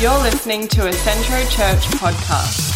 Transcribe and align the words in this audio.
You're 0.00 0.18
listening 0.22 0.66
to 0.68 0.88
a 0.88 0.92
Centro 0.94 1.40
Church 1.50 1.84
podcast. 2.00 2.72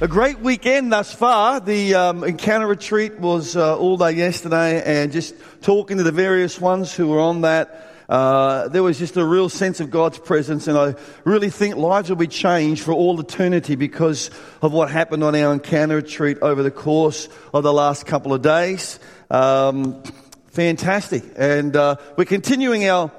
A 0.00 0.06
great 0.06 0.38
weekend 0.38 0.92
thus 0.92 1.12
far. 1.12 1.58
The 1.58 1.96
um, 1.96 2.22
encounter 2.22 2.68
retreat 2.68 3.18
was 3.18 3.56
uh, 3.56 3.76
all 3.76 3.96
day 3.96 4.12
yesterday, 4.12 4.80
and 4.80 5.10
just 5.10 5.34
talking 5.60 5.96
to 5.96 6.04
the 6.04 6.12
various 6.12 6.60
ones 6.60 6.94
who 6.94 7.08
were 7.08 7.18
on 7.18 7.40
that, 7.40 7.90
uh, 8.08 8.68
there 8.68 8.84
was 8.84 8.96
just 8.96 9.16
a 9.16 9.24
real 9.24 9.48
sense 9.48 9.80
of 9.80 9.90
God's 9.90 10.18
presence, 10.18 10.68
and 10.68 10.78
I 10.78 10.94
really 11.24 11.50
think 11.50 11.74
lives 11.74 12.10
will 12.10 12.16
be 12.16 12.28
changed 12.28 12.84
for 12.84 12.92
all 12.92 13.18
eternity 13.18 13.74
because 13.74 14.30
of 14.62 14.72
what 14.72 14.92
happened 14.92 15.24
on 15.24 15.34
our 15.34 15.52
encounter 15.52 15.96
retreat 15.96 16.38
over 16.42 16.62
the 16.62 16.70
course 16.70 17.28
of 17.52 17.64
the 17.64 17.72
last 17.72 18.06
couple 18.06 18.32
of 18.32 18.40
days. 18.40 19.00
Um, 19.32 20.00
fantastic, 20.46 21.24
and 21.34 21.74
uh, 21.74 21.96
we're 22.16 22.24
continuing 22.24 22.88
our 22.88 23.10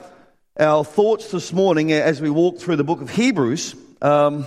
our 0.59 0.84
thoughts 0.84 1.31
this 1.31 1.54
morning 1.54 1.94
as 1.94 2.20
we 2.20 2.30
walk 2.30 2.59
through 2.59 2.76
the 2.76 2.84
book 2.84 2.99
of 2.99 3.09
Hebrews. 3.09 3.76
Um, 4.02 4.45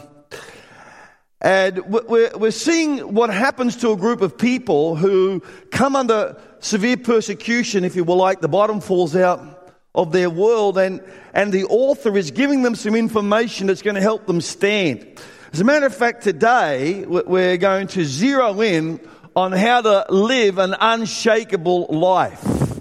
and 1.41 1.79
we're, 1.87 2.31
we're 2.37 2.51
seeing 2.51 3.15
what 3.15 3.31
happens 3.31 3.77
to 3.77 3.93
a 3.93 3.97
group 3.97 4.21
of 4.21 4.37
people 4.37 4.95
who 4.95 5.41
come 5.71 5.97
under 5.97 6.37
severe 6.61 6.99
persecution, 6.99 7.83
if 7.83 7.97
you 7.97 8.05
will, 8.05 8.17
like 8.17 8.43
the 8.43 8.49
bottom 8.49 8.83
falls 8.83 9.17
out 9.17 9.75
of 9.95 10.13
their 10.13 10.29
world, 10.29 10.77
and, 10.77 11.03
and 11.33 11.51
the 11.51 11.65
author 11.65 12.17
is 12.19 12.31
giving 12.31 12.61
them 12.63 12.75
some 12.75 12.95
information 12.95 13.67
that's 13.67 13.83
going 13.83 13.97
to 13.97 14.03
help 14.03 14.27
them 14.27 14.43
stand. 14.43 15.19
As 15.55 15.61
a 15.61 15.65
matter 15.65 15.87
of 15.87 15.97
fact, 15.97 16.23
today 16.23 17.07
we're 17.07 17.57
going 17.57 17.87
to 17.89 18.05
zero 18.05 18.61
in 18.61 19.01
on 19.35 19.53
how 19.53 19.81
to 19.81 20.07
live 20.11 20.59
an 20.59 20.75
unshakable 20.79 21.87
life. 21.87 22.81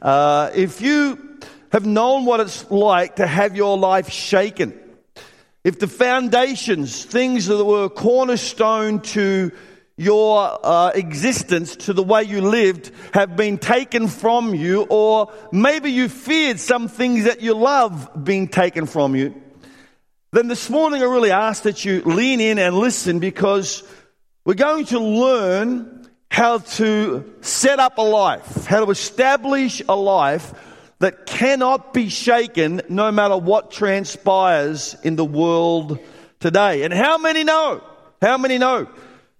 Uh, 0.00 0.50
if 0.54 0.80
you 0.80 1.27
have 1.72 1.86
known 1.86 2.24
what 2.24 2.40
it's 2.40 2.70
like 2.70 3.16
to 3.16 3.26
have 3.26 3.56
your 3.56 3.76
life 3.76 4.10
shaken. 4.10 4.78
If 5.64 5.78
the 5.78 5.88
foundations, 5.88 7.04
things 7.04 7.46
that 7.46 7.64
were 7.64 7.88
cornerstone 7.88 9.00
to 9.00 9.52
your 9.96 10.58
uh, 10.62 10.92
existence, 10.94 11.74
to 11.76 11.92
the 11.92 12.02
way 12.02 12.22
you 12.22 12.40
lived, 12.40 12.92
have 13.12 13.36
been 13.36 13.58
taken 13.58 14.06
from 14.06 14.54
you, 14.54 14.86
or 14.88 15.32
maybe 15.50 15.90
you 15.90 16.08
feared 16.08 16.60
some 16.60 16.86
things 16.88 17.24
that 17.24 17.42
you 17.42 17.54
love 17.54 18.24
being 18.24 18.46
taken 18.48 18.86
from 18.86 19.16
you, 19.16 19.34
then 20.30 20.46
this 20.46 20.70
morning 20.70 21.02
I 21.02 21.06
really 21.06 21.32
ask 21.32 21.64
that 21.64 21.84
you 21.84 22.02
lean 22.02 22.40
in 22.40 22.58
and 22.58 22.76
listen 22.76 23.18
because 23.18 23.82
we're 24.44 24.54
going 24.54 24.84
to 24.86 25.00
learn 25.00 26.06
how 26.30 26.58
to 26.58 27.34
set 27.40 27.80
up 27.80 27.98
a 27.98 28.02
life, 28.02 28.66
how 28.66 28.84
to 28.84 28.90
establish 28.90 29.82
a 29.88 29.96
life 29.96 30.54
that 31.00 31.26
cannot 31.26 31.94
be 31.94 32.08
shaken 32.08 32.82
no 32.88 33.12
matter 33.12 33.36
what 33.36 33.70
transpires 33.70 34.96
in 35.02 35.16
the 35.16 35.24
world 35.24 35.98
today. 36.40 36.82
And 36.82 36.92
how 36.92 37.18
many 37.18 37.44
know? 37.44 37.82
How 38.20 38.36
many 38.36 38.58
know? 38.58 38.88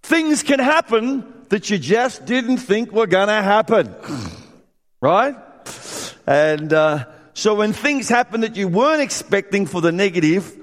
Things 0.03 0.43
can 0.43 0.61
happen 0.61 1.25
that 1.49 1.71
you 1.71 1.79
just 1.79 2.25
didn't 2.27 2.59
think 2.59 2.93
were 2.93 3.07
going 3.07 3.29
to 3.29 3.43
happen. 3.43 3.95
right? 5.01 5.35
And 6.27 6.73
uh, 6.73 7.07
so 7.35 7.55
when 7.55 7.73
things 7.73 8.09
happen 8.09 8.43
that 8.43 8.57
you 8.57 8.69
weren't 8.69 9.03
expecting 9.03 9.67
for 9.67 9.81
the 9.81 9.93
negative, 9.93 10.55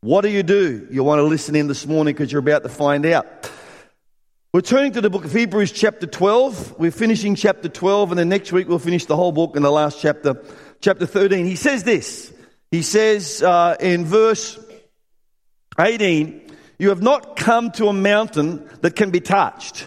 what 0.00 0.22
do 0.22 0.30
you 0.30 0.42
do? 0.42 0.86
You 0.90 1.04
want 1.04 1.18
to 1.18 1.24
listen 1.24 1.54
in 1.54 1.66
this 1.66 1.86
morning 1.86 2.14
because 2.14 2.32
you're 2.32 2.40
about 2.40 2.62
to 2.62 2.68
find 2.70 3.04
out. 3.04 3.50
We're 4.52 4.62
turning 4.62 4.90
to 4.94 5.00
the 5.00 5.10
book 5.10 5.24
of 5.24 5.32
Hebrews, 5.32 5.70
chapter 5.70 6.08
12. 6.08 6.76
We're 6.76 6.90
finishing 6.90 7.36
chapter 7.36 7.68
12, 7.68 8.10
and 8.10 8.18
then 8.18 8.28
next 8.28 8.50
week 8.50 8.66
we'll 8.66 8.80
finish 8.80 9.06
the 9.06 9.14
whole 9.14 9.30
book 9.30 9.54
in 9.54 9.62
the 9.62 9.70
last 9.70 10.00
chapter, 10.00 10.42
chapter 10.80 11.06
13. 11.06 11.46
He 11.46 11.54
says 11.54 11.84
this. 11.84 12.32
He 12.72 12.82
says 12.82 13.44
uh, 13.44 13.76
in 13.78 14.04
verse 14.04 14.58
18, 15.78 16.50
You 16.80 16.88
have 16.88 17.00
not 17.00 17.36
come 17.36 17.70
to 17.72 17.86
a 17.86 17.92
mountain 17.92 18.68
that 18.80 18.96
can 18.96 19.12
be 19.12 19.20
touched. 19.20 19.86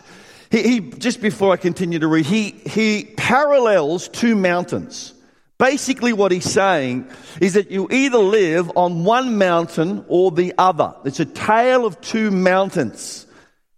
He, 0.50 0.64
he 0.64 0.80
just 0.80 1.20
before 1.20 1.52
I 1.52 1.58
continue 1.58 2.00
to 2.00 2.08
read, 2.08 2.26
he, 2.26 2.52
he 2.52 3.04
parallels 3.18 4.08
two 4.08 4.34
mountains. 4.34 5.14
Basically, 5.58 6.14
what 6.14 6.32
he's 6.32 6.50
saying 6.50 7.10
is 7.42 7.56
that 7.56 7.70
you 7.70 7.90
either 7.92 8.18
live 8.18 8.72
on 8.78 9.04
one 9.04 9.38
mountain 9.38 10.06
or 10.08 10.32
the 10.32 10.54
other. 10.58 10.96
It's 11.04 11.20
a 11.20 11.26
tale 11.26 11.86
of 11.86 12.00
two 12.00 12.32
mountains. 12.32 13.28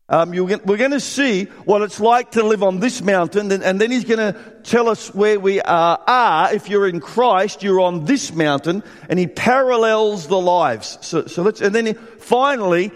Um, 0.07 0.29
we're 0.29 0.77
going 0.77 0.91
to 0.91 0.99
see 0.99 1.45
what 1.65 1.81
it's 1.81 1.99
like 1.99 2.31
to 2.31 2.43
live 2.43 2.61
on 2.61 2.79
this 2.79 3.01
mountain, 3.01 3.51
and, 3.51 3.81
then 3.81 3.89
he's 3.89 4.05
going 4.05 4.19
to 4.19 4.39
tell 4.61 4.87
us 4.87 5.13
where 5.15 5.39
we 5.39 5.61
are, 5.61 5.99
are. 6.05 6.53
If 6.53 6.69
you're 6.69 6.87
in 6.87 6.99
Christ, 6.99 7.63
you're 7.63 7.81
on 7.81 8.05
this 8.05 8.31
mountain, 8.31 8.83
and 9.09 9.17
he 9.17 9.25
parallels 9.25 10.27
the 10.27 10.39
lives. 10.39 10.99
So, 11.01 11.25
so 11.25 11.41
let's, 11.41 11.59
and 11.59 11.73
then 11.73 11.95
finally, 11.95 12.91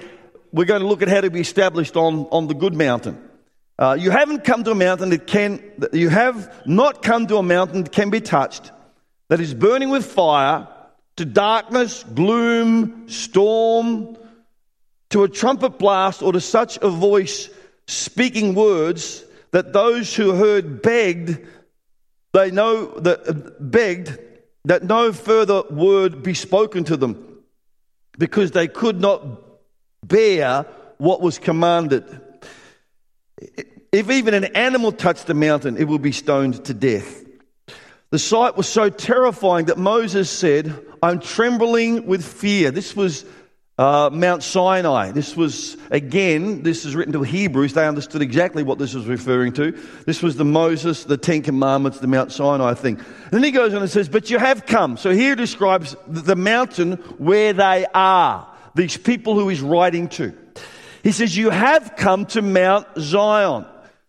we're 0.51 0.65
going 0.65 0.81
to 0.81 0.87
look 0.87 1.01
at 1.01 1.07
how 1.07 1.21
to 1.21 1.31
be 1.31 1.41
established 1.41 1.95
on, 1.95 2.27
on 2.31 2.45
the 2.45 2.53
good 2.53 2.75
mountain. 2.75 3.17
Uh, 3.79 3.97
you 3.99 4.11
haven't 4.11 4.43
come 4.43 4.63
to 4.65 4.71
a 4.71 4.75
mountain 4.75 5.09
that 5.09 5.25
can, 5.25 5.63
you 5.91 6.09
have 6.09 6.67
not 6.67 7.01
come 7.01 7.25
to 7.25 7.37
a 7.37 7.43
mountain 7.43 7.83
that 7.83 7.91
can 7.91 8.11
be 8.11 8.21
touched, 8.21 8.71
that 9.29 9.39
is 9.39 9.55
burning 9.55 9.89
with 9.89 10.05
fire, 10.05 10.67
to 11.15 11.25
darkness, 11.25 12.03
gloom, 12.03 13.09
storm, 13.09 14.15
to 15.09 15.23
a 15.23 15.29
trumpet 15.29 15.79
blast 15.79 16.21
or 16.21 16.31
to 16.33 16.41
such 16.41 16.77
a 16.81 16.89
voice 16.89 17.49
speaking 17.87 18.53
words 18.53 19.23
that 19.51 19.73
those 19.73 20.15
who 20.15 20.33
heard 20.33 20.81
begged, 20.81 21.45
they 22.33 22.51
know 22.51 22.85
that 22.99 23.27
uh, 23.27 23.33
begged 23.59 24.17
that 24.65 24.83
no 24.83 25.11
further 25.11 25.63
word 25.69 26.21
be 26.21 26.33
spoken 26.33 26.83
to 26.83 26.97
them 26.97 27.43
because 28.17 28.51
they 28.51 28.67
could 28.67 29.01
not 29.01 29.25
bear 30.03 30.65
what 30.97 31.21
was 31.21 31.39
commanded. 31.39 32.03
If 33.91 34.11
even 34.11 34.33
an 34.33 34.45
animal 34.55 34.91
touched 34.91 35.25
the 35.25 35.33
mountain, 35.33 35.77
it 35.77 35.85
will 35.85 35.99
be 35.99 36.11
stoned 36.11 36.65
to 36.65 36.73
death. 36.73 37.25
The 38.11 38.19
sight 38.19 38.57
was 38.57 38.67
so 38.67 38.89
terrifying 38.89 39.65
that 39.65 39.77
Moses 39.77 40.29
said, 40.29 40.77
I'm 41.01 41.19
trembling 41.19 42.05
with 42.05 42.25
fear. 42.25 42.71
This 42.71 42.95
was 42.95 43.23
uh, 43.79 44.09
Mount 44.11 44.43
Sinai. 44.43 45.11
This 45.11 45.37
was, 45.37 45.77
again, 45.89 46.63
this 46.63 46.83
is 46.83 46.97
written 46.97 47.13
to 47.13 47.23
Hebrews. 47.23 47.71
They 47.71 47.87
understood 47.87 48.21
exactly 48.21 48.61
what 48.61 48.77
this 48.77 48.93
was 48.93 49.05
referring 49.05 49.53
to. 49.53 49.71
This 50.05 50.21
was 50.21 50.35
the 50.35 50.43
Moses, 50.43 51.05
the 51.05 51.15
Ten 51.15 51.41
Commandments, 51.41 51.99
the 51.99 52.07
Mount 52.07 52.33
Sinai 52.33 52.73
thing. 52.73 52.97
And 52.97 53.31
then 53.31 53.41
he 53.41 53.51
goes 53.51 53.73
on 53.73 53.81
and 53.81 53.89
says, 53.89 54.09
But 54.09 54.29
you 54.29 54.37
have 54.37 54.65
come. 54.65 54.97
So 54.97 55.11
here 55.11 55.33
describes 55.33 55.95
the 56.07 56.35
mountain 56.35 56.93
where 57.19 57.53
they 57.53 57.85
are, 57.93 58.53
these 58.75 58.97
people 58.97 59.39
who 59.39 59.47
he's 59.47 59.61
writing 59.61 60.09
to. 60.09 60.37
He 61.01 61.13
says, 61.13 61.37
You 61.37 61.49
have 61.49 61.95
come 61.95 62.25
to 62.27 62.41
Mount 62.41 62.85
Zion, 62.99 63.65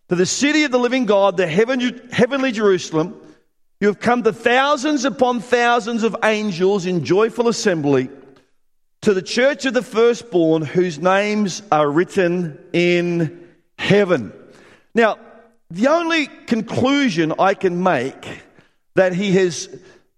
to 0.09 0.15
the 0.15 0.25
city 0.25 0.65
of 0.65 0.71
the 0.71 0.79
living 0.79 1.05
God, 1.05 1.37
the 1.37 1.47
heaven, 1.47 2.09
heavenly 2.11 2.51
Jerusalem. 2.51 3.15
You 3.79 3.87
have 3.87 4.01
come 4.01 4.23
to 4.23 4.33
thousands 4.33 5.05
upon 5.05 5.39
thousands 5.39 6.03
of 6.03 6.13
angels 6.23 6.85
in 6.85 7.05
joyful 7.05 7.47
assembly 7.47 8.09
to 9.01 9.13
the 9.13 9.21
church 9.21 9.65
of 9.65 9.73
the 9.73 9.81
firstborn 9.81 10.61
whose 10.61 10.99
names 10.99 11.63
are 11.71 11.89
written 11.89 12.59
in 12.71 13.49
heaven. 13.77 14.31
Now, 14.93 15.17
the 15.71 15.87
only 15.87 16.27
conclusion 16.27 17.33
I 17.39 17.53
can 17.55 17.81
make 17.81 18.43
that 18.95 19.13
he 19.13 19.31
has 19.33 19.69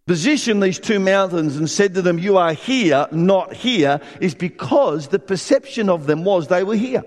positioned 0.05 0.61
these 0.61 0.79
two 0.79 0.99
mountains 0.99 1.55
and 1.55 1.69
said 1.69 1.93
to 1.93 2.01
them, 2.01 2.19
You 2.19 2.37
are 2.37 2.53
here, 2.53 3.07
not 3.11 3.53
here, 3.53 4.01
is 4.19 4.35
because 4.35 5.07
the 5.07 5.19
perception 5.19 5.89
of 5.89 6.05
them 6.05 6.25
was 6.25 6.47
they 6.47 6.63
were 6.63 6.75
here. 6.75 7.03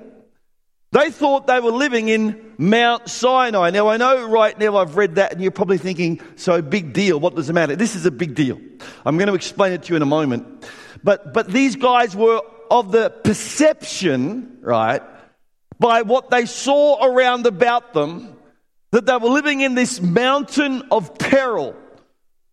They 0.97 1.11
thought 1.11 1.47
they 1.47 1.61
were 1.61 1.73
living 1.73 2.09
in 2.09 2.55
Mount 2.57 3.11
Sinai. 3.11 3.69
Now, 3.69 3.89
I 3.89 3.99
know 3.99 4.27
right 4.31 4.59
now 4.59 4.79
I've 4.79 4.97
read 4.97 5.17
that 5.17 5.31
and 5.31 5.43
you're 5.43 5.51
probably 5.51 5.76
thinking, 5.76 6.23
So, 6.37 6.62
big 6.62 6.94
deal, 6.94 7.20
what 7.20 7.35
does 7.35 7.50
it 7.50 7.53
matter? 7.53 7.76
This 7.76 7.97
is 7.97 8.06
a 8.06 8.11
big 8.11 8.35
deal. 8.35 8.59
I'm 9.05 9.19
going 9.19 9.29
to 9.29 9.35
explain 9.35 9.75
it 9.75 9.82
to 9.82 9.93
you 9.93 9.97
in 9.97 10.00
a 10.00 10.06
moment. 10.06 10.67
But, 11.05 11.35
but 11.35 11.49
these 11.49 11.76
guys 11.76 12.17
were 12.17 12.41
of 12.70 12.93
the 12.93 13.11
perception, 13.11 14.56
right, 14.62 15.03
by 15.79 16.00
what 16.00 16.31
they 16.31 16.47
saw 16.47 17.05
around 17.05 17.44
about 17.44 17.93
them, 17.93 18.35
that 18.93 19.05
they 19.05 19.17
were 19.19 19.29
living 19.29 19.61
in 19.61 19.75
this 19.75 20.00
mountain 20.00 20.81
of 20.91 21.19
peril. 21.19 21.76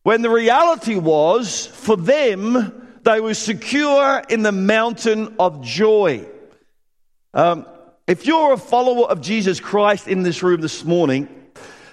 When 0.01 0.21
the 0.21 0.29
reality 0.29 0.95
was, 0.97 1.65
for 1.65 1.95
them, 1.95 2.89
they 3.03 3.21
were 3.21 3.35
secure 3.35 4.21
in 4.27 4.43
the 4.43 4.51
mountain 4.51 5.35
of 5.39 5.61
joy. 5.61 6.27
Um, 7.33 7.67
if 8.07 8.25
you're 8.25 8.53
a 8.53 8.57
follower 8.57 9.07
of 9.07 9.21
Jesus 9.21 9.59
Christ 9.59 10.07
in 10.07 10.23
this 10.23 10.43
room 10.43 10.61
this 10.61 10.83
morning, 10.83 11.29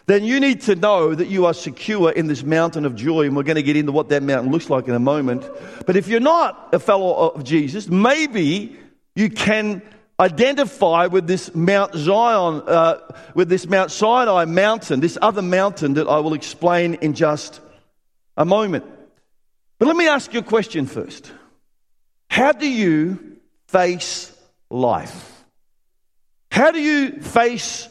then 0.07 0.25
you 0.25 0.41
need 0.41 0.63
to 0.63 0.75
know 0.75 1.15
that 1.15 1.29
you 1.29 1.47
are 1.47 1.55
secure 1.55 2.11
in 2.11 2.27
this 2.27 2.43
mountain 2.43 2.85
of 2.85 2.97
joy. 2.97 3.27
And 3.27 3.37
we're 3.37 3.45
going 3.45 3.57
to 3.57 3.63
get 3.63 3.77
into 3.77 3.93
what 3.93 4.09
that 4.09 4.23
mountain 4.25 4.51
looks 4.51 4.69
like 4.69 4.89
in 4.89 4.95
a 4.95 4.99
moment. 4.99 5.49
But 5.87 5.97
if 5.97 6.09
you're 6.09 6.19
not 6.19 6.71
a 6.73 6.81
fellow 6.81 7.31
of 7.31 7.45
Jesus, 7.45 7.87
maybe 7.87 8.77
you 9.15 9.31
can 9.31 9.83
identify 10.19 11.07
with 11.07 11.29
this 11.29 11.55
Mount 11.55 11.95
Zion, 11.95 12.63
uh, 12.67 12.99
with 13.35 13.49
this 13.49 13.69
Mount 13.69 13.93
Sinai 13.93 14.47
mountain, 14.47 14.99
this 14.99 15.17
other 15.23 15.43
mountain 15.43 15.95
that 15.95 16.09
I 16.09 16.19
will 16.19 16.35
explain 16.35 16.95
in 16.95 17.15
just 17.15 17.61
a 18.37 18.45
moment. 18.45 18.85
But 19.79 19.87
let 19.87 19.97
me 19.97 20.09
ask 20.09 20.35
you 20.35 20.41
a 20.41 20.43
question 20.43 20.87
first. 20.87 21.31
How 22.29 22.51
do 22.53 22.69
you 22.69 23.39
face 23.69 24.37
life? 24.71 25.30
How 26.51 26.71
do 26.71 26.81
you 26.81 27.21
face 27.21 27.89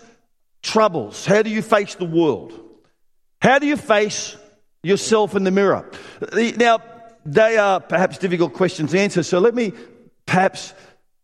troubles? 0.62 1.26
How 1.26 1.42
do 1.42 1.50
you 1.50 1.62
face 1.62 1.96
the 1.96 2.06
world? 2.06 2.54
How 3.42 3.60
do 3.60 3.68
you 3.68 3.78
face 3.78 4.36
yourself 4.84 5.36
in 5.36 5.44
the 5.44 5.52
mirror? 5.52 5.90
Now, 6.58 6.82
they 7.26 7.58
are 7.58 7.80
perhaps 7.80 8.18
difficult 8.18 8.54
questions 8.54 8.92
to 8.92 9.00
answer, 9.00 9.24
so 9.24 9.40
let 9.40 9.56
me 9.56 9.74
perhaps 10.26 10.74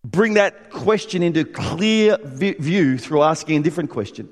bring 0.04 0.36
that 0.36 0.70
question 0.70 1.24
into 1.24 1.44
clear 1.44 2.18
view 2.22 2.98
through 2.98 3.24
asking 3.24 3.60
a 3.60 3.64
different 3.64 3.90
question. 3.90 4.30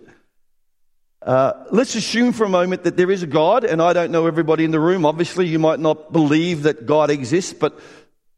Uh, 1.21 1.53
let's 1.71 1.95
assume 1.95 2.33
for 2.33 2.43
a 2.43 2.49
moment 2.49 2.83
that 2.83 2.97
there 2.97 3.09
is 3.09 3.23
a 3.23 3.27
God, 3.27 3.63
and 3.63 3.81
I 3.81 3.93
don't 3.93 4.11
know 4.11 4.27
everybody 4.27 4.65
in 4.65 4.71
the 4.71 4.79
room. 4.79 5.05
Obviously, 5.05 5.47
you 5.47 5.57
might 5.57 5.79
not 5.79 6.11
believe 6.11 6.63
that 6.63 6.85
God 6.85 7.09
exists, 7.09 7.53
but 7.53 7.79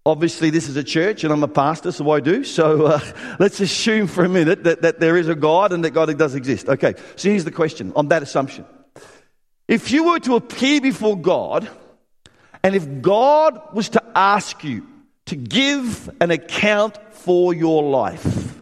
obviously, 0.05 0.49
this 0.49 0.69
is 0.69 0.75
a 0.75 0.83
church, 0.83 1.23
and 1.23 1.33
I'm 1.33 1.43
a 1.43 1.47
pastor, 1.47 1.91
so 1.91 2.09
I 2.11 2.19
do. 2.19 2.43
So 2.43 2.85
uh, 2.85 2.99
let's 3.39 3.59
assume 3.59 4.07
for 4.07 4.23
a 4.23 4.29
minute 4.29 4.63
that, 4.63 4.81
that 4.83 4.99
there 4.99 5.17
is 5.17 5.27
a 5.27 5.35
God 5.35 5.73
and 5.73 5.83
that 5.83 5.91
God 5.91 6.15
does 6.17 6.35
exist. 6.35 6.69
Okay, 6.69 6.93
so 7.15 7.29
here's 7.29 7.45
the 7.45 7.51
question 7.51 7.91
on 7.95 8.09
that 8.09 8.23
assumption. 8.23 8.65
If 9.67 9.91
you 9.91 10.05
were 10.05 10.19
to 10.19 10.35
appear 10.35 10.79
before 10.79 11.17
God, 11.17 11.67
and 12.63 12.75
if 12.75 13.01
God 13.01 13.73
was 13.73 13.89
to 13.89 14.03
ask 14.15 14.63
you 14.63 14.87
to 15.25 15.35
give 15.35 16.09
an 16.19 16.29
account 16.31 16.97
for 17.11 17.53
your 17.53 17.83
life, 17.83 18.61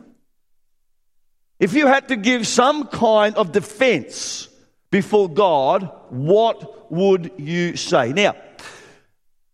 if 1.59 1.73
you 1.73 1.87
had 1.87 2.07
to 2.09 2.15
give 2.15 2.47
some 2.47 2.87
kind 2.87 3.35
of 3.35 3.51
defense 3.51 4.47
before 4.91 5.29
God, 5.29 5.89
what 6.09 6.91
would 6.91 7.31
you 7.37 7.75
say? 7.75 8.13
Now, 8.13 8.35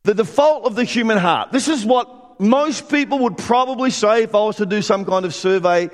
the 0.10 0.16
default 0.16 0.66
of 0.66 0.74
the 0.74 0.84
human 0.84 1.20
heart, 1.20 1.52
this 1.52 1.68
is 1.68 1.86
what 1.86 2.42
most 2.42 2.90
people 2.90 3.20
would 3.20 3.38
probably 3.38 3.92
say 3.92 4.24
if 4.24 4.34
I 4.34 4.40
was 4.40 4.56
to 4.56 4.66
do 4.66 4.82
some 4.82 5.06
kind 5.06 5.24
of 5.24 5.36
survey 5.36 5.92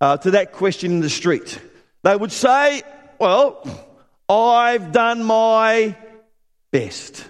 uh, 0.00 0.16
to 0.16 0.32
that 0.32 0.50
question 0.50 0.90
in 0.90 0.98
the 0.98 1.08
street. 1.08 1.60
They 2.02 2.16
would 2.16 2.32
say, 2.32 2.82
Well, 3.20 3.62
I've 4.28 4.90
done 4.90 5.22
my 5.22 5.94
best. 6.72 7.24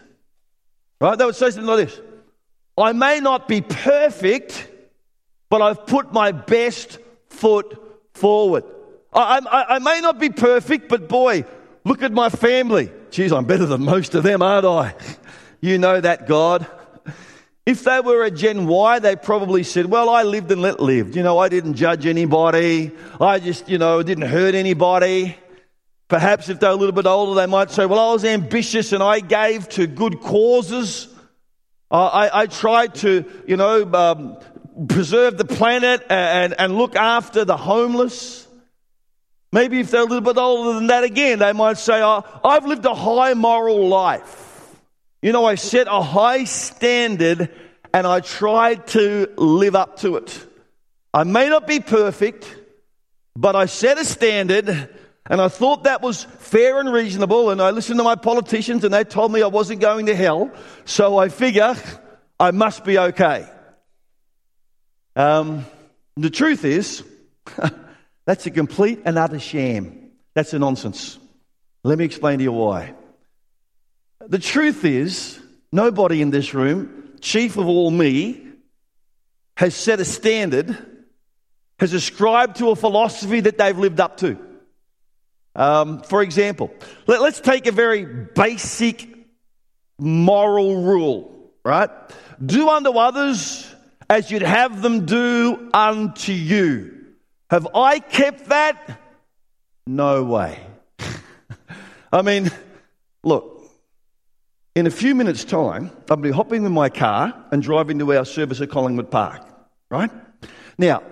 Right? 1.02 1.18
They 1.18 1.26
would 1.26 1.36
say 1.36 1.50
something 1.50 1.66
like 1.66 1.88
this 1.88 2.00
I 2.78 2.92
may 2.92 3.20
not 3.20 3.46
be 3.46 3.60
perfect, 3.60 4.70
but 5.50 5.60
I've 5.60 5.84
put 5.84 6.14
my 6.14 6.32
best 6.32 6.98
foot 7.28 7.78
forward. 8.14 8.64
I, 9.12 9.42
I, 9.44 9.74
I, 9.74 9.78
may 9.80 10.00
not 10.00 10.18
be 10.18 10.30
perfect, 10.30 10.88
but 10.88 11.10
boy, 11.10 11.44
look 11.84 12.02
at 12.02 12.12
my 12.12 12.30
family. 12.30 12.90
Geez, 13.10 13.32
I'm 13.32 13.44
better 13.44 13.66
than 13.66 13.84
most 13.84 14.14
of 14.14 14.22
them, 14.22 14.40
aren't 14.40 14.64
I? 14.64 14.94
You 15.60 15.76
know 15.76 16.00
that, 16.00 16.26
God. 16.26 16.66
If 17.66 17.84
they 17.84 18.00
were 18.00 18.24
a 18.24 18.30
Gen 18.30 18.66
Y, 18.66 18.98
they 18.98 19.14
probably 19.14 19.62
said, 19.62 19.86
Well, 19.86 20.08
I 20.08 20.22
lived 20.22 20.50
and 20.50 20.62
let 20.62 20.80
live. 20.80 21.14
You 21.14 21.22
know, 21.22 21.38
I 21.38 21.48
didn't 21.48 21.74
judge 21.74 22.06
anybody. 22.06 22.90
I 23.20 23.38
just, 23.38 23.68
you 23.68 23.78
know, 23.78 24.02
didn't 24.02 24.26
hurt 24.26 24.54
anybody. 24.54 25.36
Perhaps 26.08 26.48
if 26.48 26.58
they're 26.58 26.70
a 26.70 26.74
little 26.74 26.94
bit 26.94 27.06
older, 27.06 27.38
they 27.38 27.46
might 27.46 27.70
say, 27.70 27.84
Well, 27.86 28.00
I 28.00 28.12
was 28.12 28.24
ambitious 28.24 28.92
and 28.92 29.02
I 29.02 29.20
gave 29.20 29.68
to 29.70 29.86
good 29.86 30.20
causes. 30.20 31.08
Uh, 31.90 32.06
I, 32.06 32.42
I, 32.42 32.46
tried 32.46 32.94
to, 32.96 33.24
you 33.46 33.56
know, 33.56 33.92
um, 33.94 34.38
preserve 34.88 35.36
the 35.36 35.44
planet 35.44 36.04
and, 36.08 36.54
and 36.58 36.76
look 36.76 36.96
after 36.96 37.44
the 37.44 37.56
homeless. 37.56 38.46
Maybe 39.52 39.80
if 39.80 39.90
they're 39.90 40.02
a 40.02 40.04
little 40.04 40.20
bit 40.20 40.38
older 40.38 40.74
than 40.74 40.86
that 40.86 41.02
again, 41.02 41.40
they 41.40 41.52
might 41.52 41.78
say, 41.78 42.00
oh, 42.00 42.24
I've 42.44 42.64
lived 42.64 42.84
a 42.84 42.94
high 42.94 43.34
moral 43.34 43.88
life. 43.88 44.49
You 45.22 45.32
know, 45.32 45.44
I 45.44 45.56
set 45.56 45.86
a 45.86 46.02
high 46.02 46.44
standard 46.44 47.50
and 47.92 48.06
I 48.06 48.20
tried 48.20 48.86
to 48.88 49.28
live 49.36 49.74
up 49.74 49.98
to 49.98 50.16
it. 50.16 50.46
I 51.12 51.24
may 51.24 51.48
not 51.48 51.66
be 51.66 51.80
perfect, 51.80 52.54
but 53.36 53.56
I 53.56 53.66
set 53.66 53.98
a 53.98 54.04
standard 54.04 54.88
and 55.26 55.40
I 55.40 55.48
thought 55.48 55.84
that 55.84 56.00
was 56.00 56.24
fair 56.24 56.80
and 56.80 56.92
reasonable. 56.92 57.50
And 57.50 57.60
I 57.60 57.70
listened 57.70 57.98
to 57.98 58.04
my 58.04 58.14
politicians 58.14 58.84
and 58.84 58.94
they 58.94 59.04
told 59.04 59.32
me 59.32 59.42
I 59.42 59.48
wasn't 59.48 59.80
going 59.80 60.06
to 60.06 60.16
hell. 60.16 60.50
So 60.84 61.18
I 61.18 61.28
figure 61.28 61.76
I 62.38 62.50
must 62.52 62.84
be 62.84 62.98
okay. 62.98 63.46
Um, 65.16 65.66
the 66.16 66.30
truth 66.30 66.64
is, 66.64 67.04
that's 68.24 68.46
a 68.46 68.50
complete 68.50 69.02
and 69.04 69.18
utter 69.18 69.38
sham. 69.38 70.10
That's 70.34 70.54
a 70.54 70.58
nonsense. 70.58 71.18
Let 71.84 71.98
me 71.98 72.04
explain 72.04 72.38
to 72.38 72.44
you 72.44 72.52
why. 72.52 72.94
The 74.26 74.38
truth 74.38 74.84
is, 74.84 75.40
nobody 75.72 76.20
in 76.20 76.30
this 76.30 76.52
room, 76.52 77.14
chief 77.20 77.56
of 77.56 77.66
all 77.66 77.90
me, 77.90 78.46
has 79.56 79.74
set 79.74 80.00
a 80.00 80.04
standard, 80.04 80.76
has 81.78 81.92
ascribed 81.92 82.56
to 82.56 82.70
a 82.70 82.76
philosophy 82.76 83.40
that 83.40 83.56
they've 83.56 83.76
lived 83.76 84.00
up 84.00 84.18
to. 84.18 84.38
Um, 85.54 86.02
for 86.02 86.22
example, 86.22 86.72
let, 87.06 87.20
us 87.20 87.40
take 87.40 87.66
a 87.66 87.72
very 87.72 88.04
basic 88.04 89.08
moral 89.98 90.82
rule, 90.82 91.50
right? 91.64 91.90
Do 92.44 92.68
unto 92.68 92.90
others 92.90 93.74
as 94.08 94.30
you'd 94.30 94.42
have 94.42 94.82
them 94.82 95.06
do 95.06 95.70
unto 95.72 96.32
you. 96.32 97.06
Have 97.48 97.68
I 97.74 97.98
kept 97.98 98.46
that? 98.46 99.00
No 99.86 100.24
way. 100.24 100.58
I 102.12 102.22
mean, 102.22 102.50
look, 103.24 103.59
in 104.74 104.86
a 104.86 104.90
few 104.90 105.14
minutes' 105.14 105.44
time, 105.44 105.90
I'll 106.08 106.16
be 106.16 106.30
hopping 106.30 106.64
in 106.64 106.72
my 106.72 106.88
car 106.88 107.34
and 107.50 107.62
driving 107.62 107.98
to 107.98 108.16
our 108.16 108.24
service 108.24 108.60
at 108.60 108.70
Collingwood 108.70 109.10
Park, 109.10 109.42
right? 109.90 110.10
Now, 110.78 111.02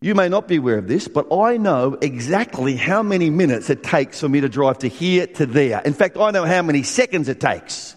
you 0.00 0.14
may 0.14 0.28
not 0.28 0.46
be 0.46 0.56
aware 0.56 0.78
of 0.78 0.86
this, 0.86 1.08
but 1.08 1.32
I 1.32 1.56
know 1.56 1.96
exactly 2.00 2.76
how 2.76 3.02
many 3.02 3.30
minutes 3.30 3.70
it 3.70 3.82
takes 3.82 4.20
for 4.20 4.28
me 4.28 4.42
to 4.42 4.48
drive 4.48 4.78
to 4.78 4.88
here 4.88 5.26
to 5.26 5.46
there. 5.46 5.80
In 5.80 5.94
fact, 5.94 6.16
I 6.18 6.30
know 6.30 6.44
how 6.44 6.62
many 6.62 6.82
seconds 6.82 7.28
it 7.28 7.40
takes. 7.40 7.96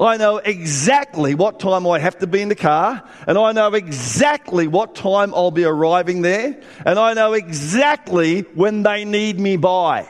I 0.00 0.16
know 0.16 0.36
exactly 0.36 1.34
what 1.34 1.58
time 1.58 1.86
I 1.86 1.98
have 1.98 2.18
to 2.18 2.28
be 2.28 2.40
in 2.40 2.48
the 2.48 2.54
car, 2.54 3.02
and 3.26 3.36
I 3.36 3.50
know 3.50 3.74
exactly 3.74 4.68
what 4.68 4.94
time 4.94 5.34
I'll 5.34 5.50
be 5.50 5.64
arriving 5.64 6.22
there, 6.22 6.60
and 6.86 6.98
I 7.00 7.14
know 7.14 7.32
exactly 7.32 8.42
when 8.54 8.84
they 8.84 9.04
need 9.04 9.40
me 9.40 9.56
by. 9.56 10.06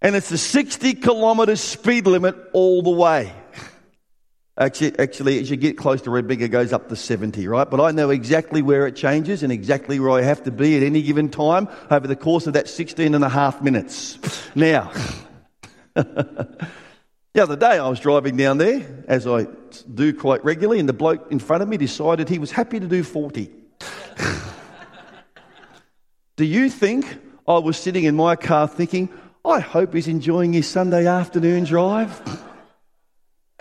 And 0.00 0.14
it's 0.14 0.30
a 0.30 0.38
60 0.38 0.94
kilometre 0.94 1.56
speed 1.56 2.06
limit 2.06 2.36
all 2.52 2.82
the 2.82 2.90
way. 2.90 3.32
Actually, 4.56 4.98
actually, 4.98 5.38
as 5.38 5.50
you 5.50 5.56
get 5.56 5.76
close 5.76 6.02
to 6.02 6.10
Red 6.10 6.30
it 6.30 6.48
goes 6.48 6.72
up 6.72 6.88
to 6.88 6.96
70, 6.96 7.46
right? 7.46 7.70
But 7.70 7.80
I 7.80 7.92
know 7.92 8.10
exactly 8.10 8.60
where 8.60 8.86
it 8.86 8.96
changes 8.96 9.42
and 9.42 9.52
exactly 9.52 10.00
where 10.00 10.10
I 10.10 10.22
have 10.22 10.42
to 10.44 10.50
be 10.50 10.76
at 10.76 10.82
any 10.82 11.02
given 11.02 11.28
time 11.28 11.68
over 11.90 12.08
the 12.08 12.16
course 12.16 12.46
of 12.48 12.54
that 12.54 12.68
16 12.68 13.14
and 13.14 13.22
a 13.22 13.28
half 13.28 13.62
minutes. 13.62 14.18
Now, 14.56 14.92
The 17.38 17.44
other 17.44 17.54
day 17.54 17.78
I 17.78 17.88
was 17.88 18.00
driving 18.00 18.36
down 18.36 18.58
there, 18.58 18.84
as 19.06 19.24
I 19.24 19.46
do 19.94 20.12
quite 20.12 20.44
regularly, 20.44 20.80
and 20.80 20.88
the 20.88 20.92
bloke 20.92 21.30
in 21.30 21.38
front 21.38 21.62
of 21.62 21.68
me 21.68 21.76
decided 21.76 22.28
he 22.28 22.40
was 22.40 22.50
happy 22.50 22.80
to 22.80 22.86
do 22.86 23.04
40. 23.04 23.48
do 26.36 26.44
you 26.44 26.68
think 26.68 27.06
I 27.46 27.58
was 27.58 27.76
sitting 27.76 28.02
in 28.02 28.16
my 28.16 28.34
car 28.34 28.66
thinking, 28.66 29.08
I 29.48 29.60
hope 29.60 29.94
he's 29.94 30.08
enjoying 30.08 30.52
his 30.52 30.68
Sunday 30.68 31.06
afternoon 31.06 31.64
drive? 31.64 32.20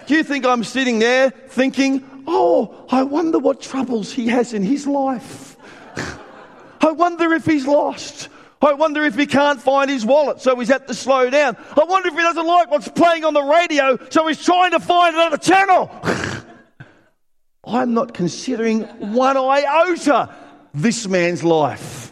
do 0.08 0.16
you 0.16 0.24
think 0.24 0.46
I'm 0.46 0.64
sitting 0.64 1.00
there 1.00 1.30
thinking, 1.30 2.24
oh, 2.28 2.86
I 2.90 3.04
wonder 3.04 3.40
what 3.40 3.62
troubles 3.62 4.12
he 4.12 4.28
has 4.28 4.54
in 4.54 4.64
his 4.64 4.88
life? 4.88 5.58
I 6.82 6.92
wonder 6.92 7.34
if 7.34 7.46
he's 7.46 7.68
lost. 7.68 8.30
I 8.62 8.74
wonder 8.74 9.04
if 9.04 9.16
he 9.16 9.28
can't 9.28 9.62
find 9.62 9.90
his 9.90 10.06
wallet, 10.06 10.42
so 10.42 10.58
he's 10.58 10.70
had 10.70 10.88
to 10.88 10.94
slow 10.94 11.30
down. 11.30 11.58
I 11.80 11.84
wonder 11.84 12.08
if 12.08 12.16
he 12.16 12.22
doesn't 12.22 12.48
like 12.48 12.72
what's 12.72 12.88
playing 12.88 13.24
on 13.24 13.34
the 13.34 13.44
radio, 13.44 13.98
so 14.10 14.28
he's 14.28 14.44
trying 14.44 14.72
to 14.72 14.80
find 14.80 15.16
another 15.16 15.38
channel. 15.38 15.92
I'm 17.64 17.94
not 17.94 18.14
considering 18.14 18.84
one 19.14 19.38
iota 19.38 20.34
this 20.74 21.08
man's 21.08 21.44
life. 21.44 22.07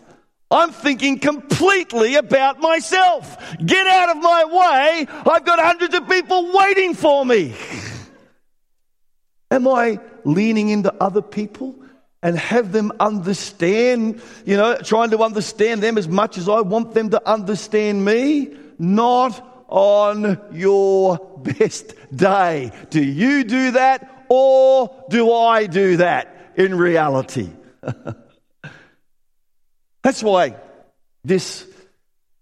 I'm 0.51 0.71
thinking 0.71 1.19
completely 1.19 2.15
about 2.15 2.59
myself. 2.59 3.37
Get 3.65 3.87
out 3.87 4.15
of 4.15 4.21
my 4.21 4.45
way. 4.45 5.07
I've 5.31 5.45
got 5.45 5.59
hundreds 5.59 5.95
of 5.95 6.07
people 6.07 6.51
waiting 6.53 6.93
for 6.93 7.25
me. 7.25 7.55
Am 9.51 9.67
I 9.67 9.99
leaning 10.23 10.69
into 10.69 10.93
other 11.01 11.21
people? 11.21 11.75
and 12.25 12.39
have 12.39 12.71
them 12.71 12.91
understand, 12.99 14.19
you 14.47 14.57
know, 14.57 14.75
trying 14.77 15.11
to 15.11 15.19
understand 15.19 15.83
them 15.83 15.95
as 15.95 16.07
much 16.07 16.39
as 16.39 16.49
I 16.49 16.61
want 16.61 16.95
them 16.95 17.11
to 17.11 17.29
understand 17.29 18.03
me, 18.03 18.55
not 18.79 19.65
on 19.67 20.41
your 20.51 21.19
best 21.43 21.93
day. 22.15 22.71
Do 22.89 23.03
you 23.03 23.43
do 23.43 23.71
that 23.71 24.25
or 24.27 25.05
do 25.07 25.31
I 25.31 25.67
do 25.67 25.97
that 25.97 26.53
in 26.55 26.73
reality? 26.73 27.51
That's 30.05 30.21
why 30.21 30.55
this 31.23 31.65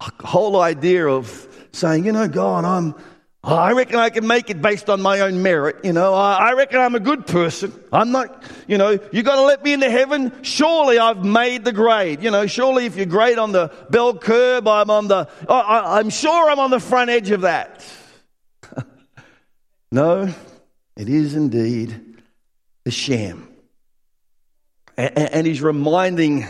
whole 0.01 0.59
idea 0.59 1.07
of 1.07 1.47
saying, 1.71 2.05
you 2.05 2.11
know, 2.11 2.27
God, 2.27 2.65
I'm, 2.65 2.93
I 3.41 3.71
reckon 3.71 3.95
I 3.95 4.09
can 4.09 4.27
make 4.27 4.49
it 4.49 4.61
based 4.61 4.89
on 4.89 5.01
my 5.01 5.21
own 5.21 5.41
merit. 5.41 5.77
You 5.85 5.93
know, 5.93 6.13
I, 6.13 6.51
reckon 6.55 6.81
I'm 6.81 6.93
a 6.93 6.99
good 6.99 7.25
person. 7.25 7.71
I'm 7.93 8.11
not, 8.11 8.43
you 8.67 8.77
know, 8.77 8.99
you 9.13 9.23
got 9.23 9.37
to 9.37 9.43
let 9.43 9.63
me 9.63 9.71
into 9.71 9.89
heaven. 9.89 10.43
Surely 10.43 10.99
I've 10.99 11.23
made 11.23 11.63
the 11.63 11.71
grade. 11.71 12.21
You 12.21 12.31
know, 12.31 12.47
surely 12.47 12.85
if 12.85 12.97
you're 12.97 13.05
great 13.05 13.37
on 13.37 13.53
the 13.53 13.71
bell 13.89 14.17
curve, 14.17 14.67
I'm 14.67 14.89
on 14.89 15.07
the, 15.07 15.29
I, 15.47 15.99
I'm 15.99 16.09
sure 16.09 16.49
I'm 16.49 16.59
on 16.59 16.69
the 16.69 16.81
front 16.81 17.11
edge 17.11 17.31
of 17.31 17.41
that. 17.41 17.81
no, 19.89 20.27
it 20.97 21.07
is 21.07 21.33
indeed 21.33 22.21
the 22.83 22.91
sham. 22.91 23.47
And, 24.97 25.17
and 25.17 25.47
he's 25.47 25.61
reminding 25.61 26.45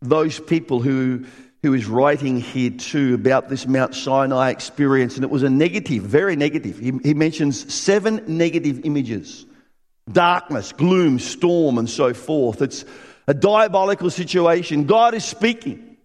those 0.00 0.38
people 0.40 0.80
who 0.80 1.24
who 1.62 1.74
is 1.74 1.86
writing 1.86 2.40
here 2.40 2.70
too 2.70 3.14
about 3.14 3.48
this 3.48 3.66
Mount 3.66 3.94
Sinai 3.94 4.50
experience, 4.50 5.16
and 5.16 5.24
it 5.24 5.30
was 5.30 5.42
a 5.42 5.50
negative, 5.50 6.04
very 6.04 6.36
negative. 6.36 6.78
He, 6.78 6.92
he 7.02 7.14
mentions 7.14 7.72
seven 7.72 8.22
negative 8.26 8.84
images 8.84 9.44
darkness, 10.10 10.72
gloom, 10.72 11.18
storm, 11.18 11.76
and 11.76 11.88
so 11.88 12.14
forth. 12.14 12.62
It's 12.62 12.84
a 13.26 13.34
diabolical 13.34 14.08
situation. 14.08 14.84
God 14.84 15.12
is 15.14 15.24
speaking. 15.24 15.98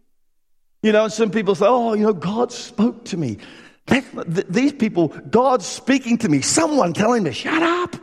You 0.81 0.91
know, 0.91 1.07
some 1.07 1.31
people 1.31 1.55
say, 1.55 1.65
oh, 1.67 1.93
you 1.93 2.03
know, 2.03 2.13
God 2.13 2.51
spoke 2.51 3.05
to 3.05 3.17
me. 3.17 3.37
These 4.49 4.73
people, 4.73 5.07
God's 5.07 5.65
speaking 5.65 6.17
to 6.19 6.29
me. 6.29 6.41
Someone 6.41 6.91
telling 6.91 7.23
me, 7.23 7.31
shut 7.31 7.63
up. 7.63 7.95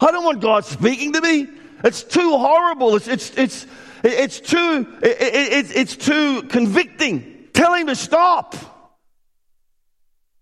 I 0.00 0.10
don't 0.10 0.24
want 0.24 0.40
God 0.40 0.64
speaking 0.64 1.12
to 1.12 1.20
me. 1.20 1.46
It's 1.84 2.02
too 2.02 2.38
horrible. 2.38 2.96
It's, 2.96 3.08
it's, 3.08 3.36
it's, 3.36 3.66
it's 4.12 4.40
too, 4.40 4.98
it, 5.02 5.16
it, 5.20 5.76
it's 5.76 5.96
too 5.96 6.42
convicting. 6.44 7.48
Tell 7.52 7.74
him 7.74 7.86
to 7.88 7.96
stop. 7.96 8.54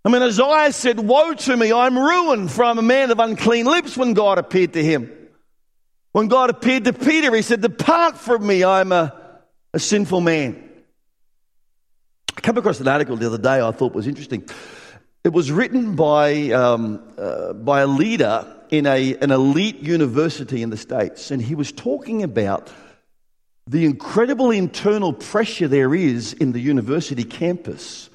I 0.04 0.11
mean, 0.11 0.23
Isaiah 0.23 0.73
said, 0.73 1.00
Woe 1.00 1.33
to 1.33 1.56
me, 1.56 1.73
I'm 1.73 1.99
ruined 1.99 2.52
for 2.52 2.64
I'm 2.64 2.78
a 2.78 2.83
man 2.83 3.11
of 3.11 3.18
unclean 3.18 3.64
lips 3.64 3.97
when 3.97 4.12
God 4.12 4.38
appeared 4.38 4.75
to 4.75 4.85
him. 4.85 5.11
When 6.12 6.28
God 6.28 6.50
appeared 6.50 6.85
to 6.85 6.92
Peter, 6.92 7.35
he 7.35 7.42
said, 7.42 7.62
Depart 7.62 8.18
from 8.18 8.47
me, 8.47 8.62
I'm 8.62 8.92
a, 8.92 9.40
a 9.73 9.78
sinful 9.78 10.21
man. 10.21 10.62
I 12.37 12.40
came 12.40 12.59
across 12.59 12.80
an 12.80 12.88
article 12.88 13.16
the 13.16 13.26
other 13.26 13.38
day 13.38 13.61
I 13.61 13.71
thought 13.71 13.94
was 13.94 14.06
interesting. 14.06 14.47
It 15.25 15.33
was 15.33 15.50
written 15.50 15.97
by, 15.97 16.50
um, 16.50 17.02
uh, 17.16 17.54
by 17.54 17.80
a 17.80 17.87
leader 17.87 18.47
in 18.71 18.87
a, 18.87 19.16
an 19.16 19.30
elite 19.30 19.80
university 19.80 20.62
in 20.62 20.68
the 20.68 20.76
States, 20.76 21.30
and 21.30 21.40
he 21.40 21.54
was 21.54 21.73
talking 21.73 22.23
about 22.23 22.71
the 23.66 23.85
incredible 23.87 24.50
internal 24.50 25.12
pressure 25.12 25.68
there 25.68 25.94
is 25.94 26.33
in 26.35 26.52
the 26.52 26.61
university 26.61 27.25
campus 27.25 28.11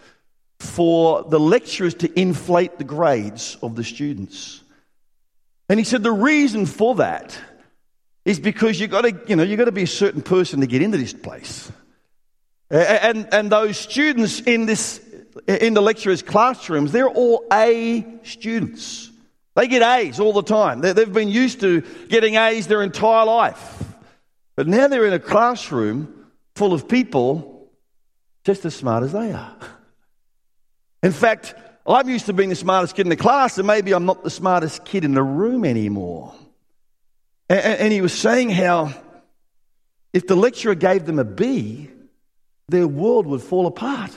for 0.59 1.23
the 1.23 1.39
lecturers 1.39 1.95
to 1.95 2.19
inflate 2.19 2.77
the 2.77 2.83
grades 2.83 3.57
of 3.63 3.75
the 3.75 3.83
students. 3.83 4.61
And 5.69 5.79
he 5.79 5.85
said 5.85 6.03
the 6.03 6.11
reason 6.11 6.65
for 6.65 6.95
that 6.95 7.37
is 8.25 8.39
because 8.39 8.79
you've 8.79 8.91
got 8.91 9.01
to, 9.01 9.19
you 9.27 9.35
know, 9.35 9.43
you've 9.43 9.57
got 9.57 9.65
to 9.65 9.71
be 9.71 9.83
a 9.83 9.87
certain 9.87 10.21
person 10.21 10.61
to 10.61 10.67
get 10.67 10.81
into 10.81 10.97
this 10.97 11.13
place. 11.13 11.71
And, 12.69 13.27
and 13.31 13.51
those 13.51 13.77
students 13.77 14.41
in 14.41 14.67
this, 14.67 14.99
in 15.47 15.73
the 15.73 15.81
lecturers' 15.81 16.21
classrooms, 16.21 16.91
they're 16.91 17.09
all 17.09 17.45
A 17.51 18.05
students. 18.23 19.09
They 19.55 19.67
get 19.67 19.81
A's 19.81 20.19
all 20.19 20.33
the 20.33 20.43
time. 20.43 20.81
They've 20.81 21.11
been 21.11 21.29
used 21.29 21.61
to 21.61 21.81
getting 22.09 22.35
A's 22.35 22.67
their 22.67 22.83
entire 22.83 23.25
life. 23.25 23.83
But 24.59 24.67
now 24.67 24.89
they're 24.89 25.05
in 25.05 25.13
a 25.13 25.19
classroom 25.19 26.25
full 26.55 26.73
of 26.73 26.89
people 26.89 27.71
just 28.43 28.65
as 28.65 28.75
smart 28.75 29.05
as 29.05 29.13
they 29.13 29.31
are. 29.31 29.55
In 31.01 31.13
fact, 31.13 31.55
I'm 31.87 32.09
used 32.09 32.25
to 32.25 32.33
being 32.33 32.49
the 32.49 32.57
smartest 32.57 32.93
kid 32.93 33.05
in 33.05 33.09
the 33.09 33.15
class, 33.15 33.57
and 33.57 33.65
maybe 33.65 33.93
I'm 33.93 34.05
not 34.05 34.21
the 34.21 34.29
smartest 34.29 34.83
kid 34.83 35.05
in 35.05 35.13
the 35.13 35.23
room 35.23 35.63
anymore. 35.63 36.35
And, 37.47 37.61
and 37.61 37.93
he 37.93 38.01
was 38.01 38.11
saying 38.11 38.49
how 38.49 38.93
if 40.11 40.27
the 40.27 40.35
lecturer 40.35 40.75
gave 40.75 41.05
them 41.05 41.19
a 41.19 41.23
B, 41.23 41.89
their 42.67 42.85
world 42.85 43.27
would 43.27 43.41
fall 43.41 43.65
apart. 43.65 44.11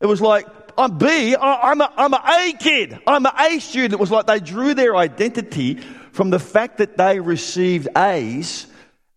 It 0.00 0.06
was 0.06 0.22
like, 0.22 0.46
I'm 0.78 0.96
B, 0.96 1.36
I'm 1.36 1.82
a, 1.82 1.92
I'm 1.98 2.14
an 2.14 2.20
A 2.26 2.52
kid, 2.54 2.98
I'm 3.06 3.26
an 3.26 3.32
A 3.38 3.58
student. 3.58 3.92
It 3.92 4.00
was 4.00 4.10
like 4.10 4.26
they 4.26 4.40
drew 4.40 4.72
their 4.72 4.96
identity 4.96 5.74
from 6.12 6.30
the 6.30 6.38
fact 6.38 6.78
that 6.78 6.96
they 6.96 7.20
received 7.20 7.88
A's 7.94 8.68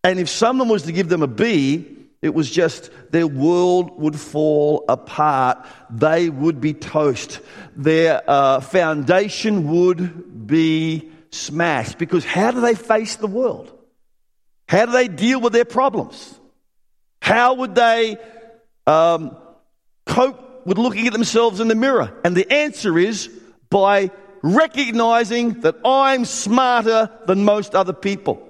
and 0.07 0.21
if 0.21 0.29
someone 0.29 0.69
was 0.69 0.83
to 0.83 0.93
give 0.93 1.09
them 1.09 1.21
a 1.21 1.27
B, 1.27 1.85
it 2.21 2.33
was 2.33 2.49
just 2.49 2.91
their 3.11 3.27
world 3.27 3.99
would 3.99 4.17
fall 4.17 4.85
apart. 4.87 5.65
They 5.89 6.29
would 6.29 6.61
be 6.61 6.73
toast. 6.73 7.41
Their 7.75 8.21
uh, 8.25 8.61
foundation 8.61 9.67
would 9.69 10.47
be 10.47 11.11
smashed. 11.31 11.97
Because 11.97 12.23
how 12.23 12.51
do 12.51 12.61
they 12.61 12.73
face 12.73 13.17
the 13.17 13.27
world? 13.27 13.69
How 14.69 14.85
do 14.85 14.93
they 14.93 15.09
deal 15.09 15.41
with 15.41 15.51
their 15.51 15.65
problems? 15.65 16.39
How 17.21 17.55
would 17.55 17.75
they 17.75 18.15
um, 18.85 19.35
cope 20.05 20.65
with 20.65 20.77
looking 20.77 21.07
at 21.07 21.11
themselves 21.11 21.59
in 21.59 21.67
the 21.67 21.75
mirror? 21.75 22.17
And 22.23 22.33
the 22.33 22.49
answer 22.49 22.97
is 22.97 23.27
by 23.69 24.11
recognizing 24.41 25.59
that 25.61 25.75
I'm 25.83 26.23
smarter 26.23 27.11
than 27.25 27.43
most 27.43 27.75
other 27.75 27.91
people. 27.91 28.46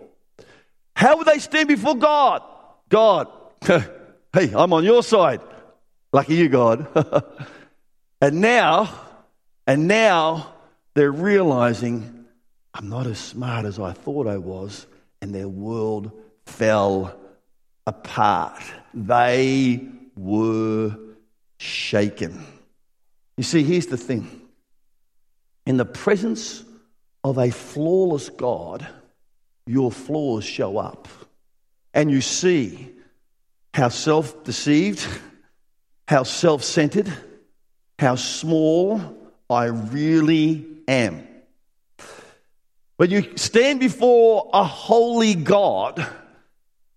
How 0.98 1.16
would 1.16 1.28
they 1.28 1.38
stand 1.38 1.68
before 1.68 1.96
God? 1.96 2.42
God, 2.90 3.28
hey, 3.62 4.52
I'm 4.52 4.74
on 4.74 4.84
your 4.84 5.04
side. 5.04 5.42
Lucky 6.12 6.34
you, 6.34 6.50
God. 6.50 6.88
and 8.22 8.42
now, 8.42 8.90
and 9.68 9.88
now 9.88 10.56
they're 10.96 11.12
realizing 11.12 12.26
I'm 12.74 12.90
not 12.90 13.06
as 13.06 13.20
smart 13.20 13.66
as 13.66 13.78
I 13.78 13.94
thought 13.94 14.26
I 14.26 14.38
was, 14.38 14.88
and 15.22 15.36
their 15.36 15.48
world 15.48 16.12
fell 16.48 17.16
apart. 17.86 18.64
They 18.92 19.88
were 20.16 20.98
shaken. 21.60 22.44
You 23.38 23.44
see, 23.44 23.62
here's 23.62 23.86
the 23.86 23.98
thing 23.98 24.42
in 25.68 25.78
the 25.78 25.86
presence 25.86 26.64
of 27.24 27.38
a 27.38 27.52
flawless 27.52 28.30
God, 28.30 28.88
your 29.68 29.92
flaws 29.92 30.44
show 30.44 30.78
up. 30.78 31.08
And 31.94 32.10
you 32.10 32.22
see 32.22 32.92
how 33.74 33.90
self 33.90 34.44
deceived, 34.44 35.06
how 36.08 36.24
self 36.24 36.64
centered, 36.64 37.12
how 38.00 38.16
small 38.16 39.02
I 39.50 39.66
really 39.66 40.66
am. 40.88 41.28
When 42.98 43.12
you 43.12 43.38
stand 43.38 43.80
before 43.80 44.50
a 44.54 44.64
holy 44.64 45.36
God, 45.36 46.06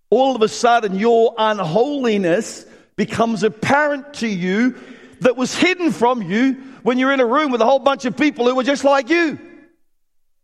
all 0.09 0.35
of 0.35 0.41
a 0.41 0.47
sudden 0.47 0.97
your 0.97 1.35
unholiness 1.37 2.65
becomes 2.95 3.43
apparent 3.43 4.15
to 4.15 4.27
you 4.27 4.75
that 5.21 5.37
was 5.37 5.55
hidden 5.55 5.91
from 5.91 6.23
you 6.23 6.53
when 6.83 6.97
you're 6.97 7.11
in 7.11 7.19
a 7.19 7.25
room 7.25 7.51
with 7.51 7.61
a 7.61 7.65
whole 7.65 7.79
bunch 7.79 8.05
of 8.05 8.17
people 8.17 8.47
who 8.47 8.55
were 8.55 8.63
just 8.63 8.83
like 8.83 9.09
you. 9.09 9.39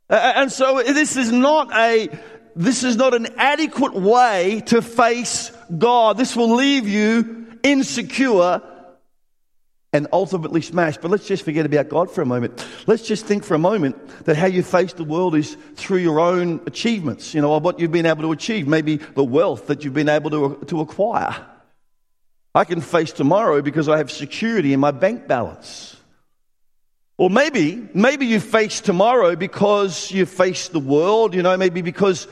And 0.09 0.51
so 0.51 0.81
this 0.81 1.17
is 1.17 1.31
not 1.31 1.73
a, 1.73 2.09
this 2.55 2.83
is 2.83 2.95
not 2.95 3.13
an 3.13 3.27
adequate 3.37 3.93
way 3.93 4.61
to 4.67 4.81
face 4.81 5.51
God. 5.77 6.17
This 6.17 6.35
will 6.35 6.55
leave 6.55 6.87
you 6.87 7.57
insecure 7.63 8.61
and 9.93 10.07
ultimately 10.13 10.61
smashed. 10.61 11.01
But 11.01 11.11
let's 11.11 11.27
just 11.27 11.43
forget 11.43 11.65
about 11.65 11.89
God 11.89 12.09
for 12.09 12.21
a 12.21 12.25
moment. 12.25 12.65
Let's 12.87 13.03
just 13.03 13.25
think 13.25 13.43
for 13.43 13.55
a 13.55 13.59
moment 13.59 14.25
that 14.25 14.37
how 14.37 14.47
you 14.47 14.63
face 14.63 14.93
the 14.93 15.03
world 15.03 15.35
is 15.35 15.57
through 15.75 15.97
your 15.97 16.19
own 16.19 16.61
achievements, 16.67 17.33
you 17.33 17.41
know, 17.41 17.57
what 17.57 17.79
you've 17.79 17.91
been 17.91 18.05
able 18.05 18.23
to 18.23 18.31
achieve, 18.31 18.67
maybe 18.67 18.97
the 18.97 19.23
wealth 19.23 19.67
that 19.67 19.83
you've 19.83 19.93
been 19.93 20.09
able 20.09 20.29
to, 20.29 20.65
to 20.67 20.81
acquire. 20.81 21.35
I 22.55 22.63
can 22.63 22.79
face 22.79 23.11
tomorrow 23.11 23.61
because 23.61 23.89
I 23.89 23.97
have 23.97 24.09
security 24.09 24.71
in 24.71 24.79
my 24.79 24.91
bank 24.91 25.27
balance. 25.27 25.96
Or 27.17 27.29
maybe, 27.31 27.87
maybe 27.93 28.27
you 28.27 28.39
face 28.39 28.79
tomorrow 28.79 29.35
because 29.35 30.11
you 30.11 30.25
face 30.25 30.69
the 30.69 30.79
world, 30.79 31.33
you 31.33 31.41
know, 31.41 31.57
maybe 31.57 31.81
because 31.81 32.27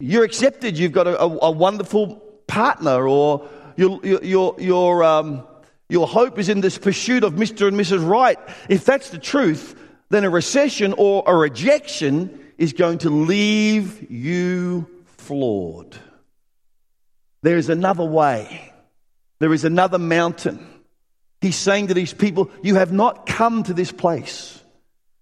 you're 0.00 0.24
accepted, 0.24 0.76
you've 0.76 0.92
got 0.92 1.06
a, 1.06 1.20
a, 1.20 1.38
a 1.42 1.50
wonderful 1.50 2.16
partner, 2.48 3.06
or 3.06 3.48
your, 3.76 4.04
your, 4.04 4.56
your, 4.58 5.04
um, 5.04 5.46
your 5.88 6.08
hope 6.08 6.38
is 6.38 6.48
in 6.48 6.60
this 6.60 6.76
pursuit 6.76 7.22
of 7.22 7.34
Mr. 7.34 7.68
and 7.68 7.76
Mrs. 7.76 8.06
Right. 8.06 8.38
If 8.68 8.84
that's 8.84 9.10
the 9.10 9.18
truth, 9.18 9.78
then 10.08 10.24
a 10.24 10.30
recession 10.30 10.94
or 10.98 11.22
a 11.26 11.36
rejection 11.36 12.52
is 12.58 12.72
going 12.72 12.98
to 12.98 13.10
leave 13.10 14.10
you 14.10 14.88
flawed. 15.18 15.96
There 17.42 17.56
is 17.56 17.68
another 17.68 18.04
way. 18.04 18.72
There 19.38 19.52
is 19.52 19.64
another 19.64 19.98
mountain. 19.98 20.66
He's 21.40 21.56
saying 21.56 21.88
to 21.88 21.94
these 21.94 22.12
people, 22.12 22.50
You 22.62 22.76
have 22.76 22.92
not 22.92 23.26
come 23.26 23.62
to 23.64 23.74
this 23.74 23.92
place. 23.92 24.62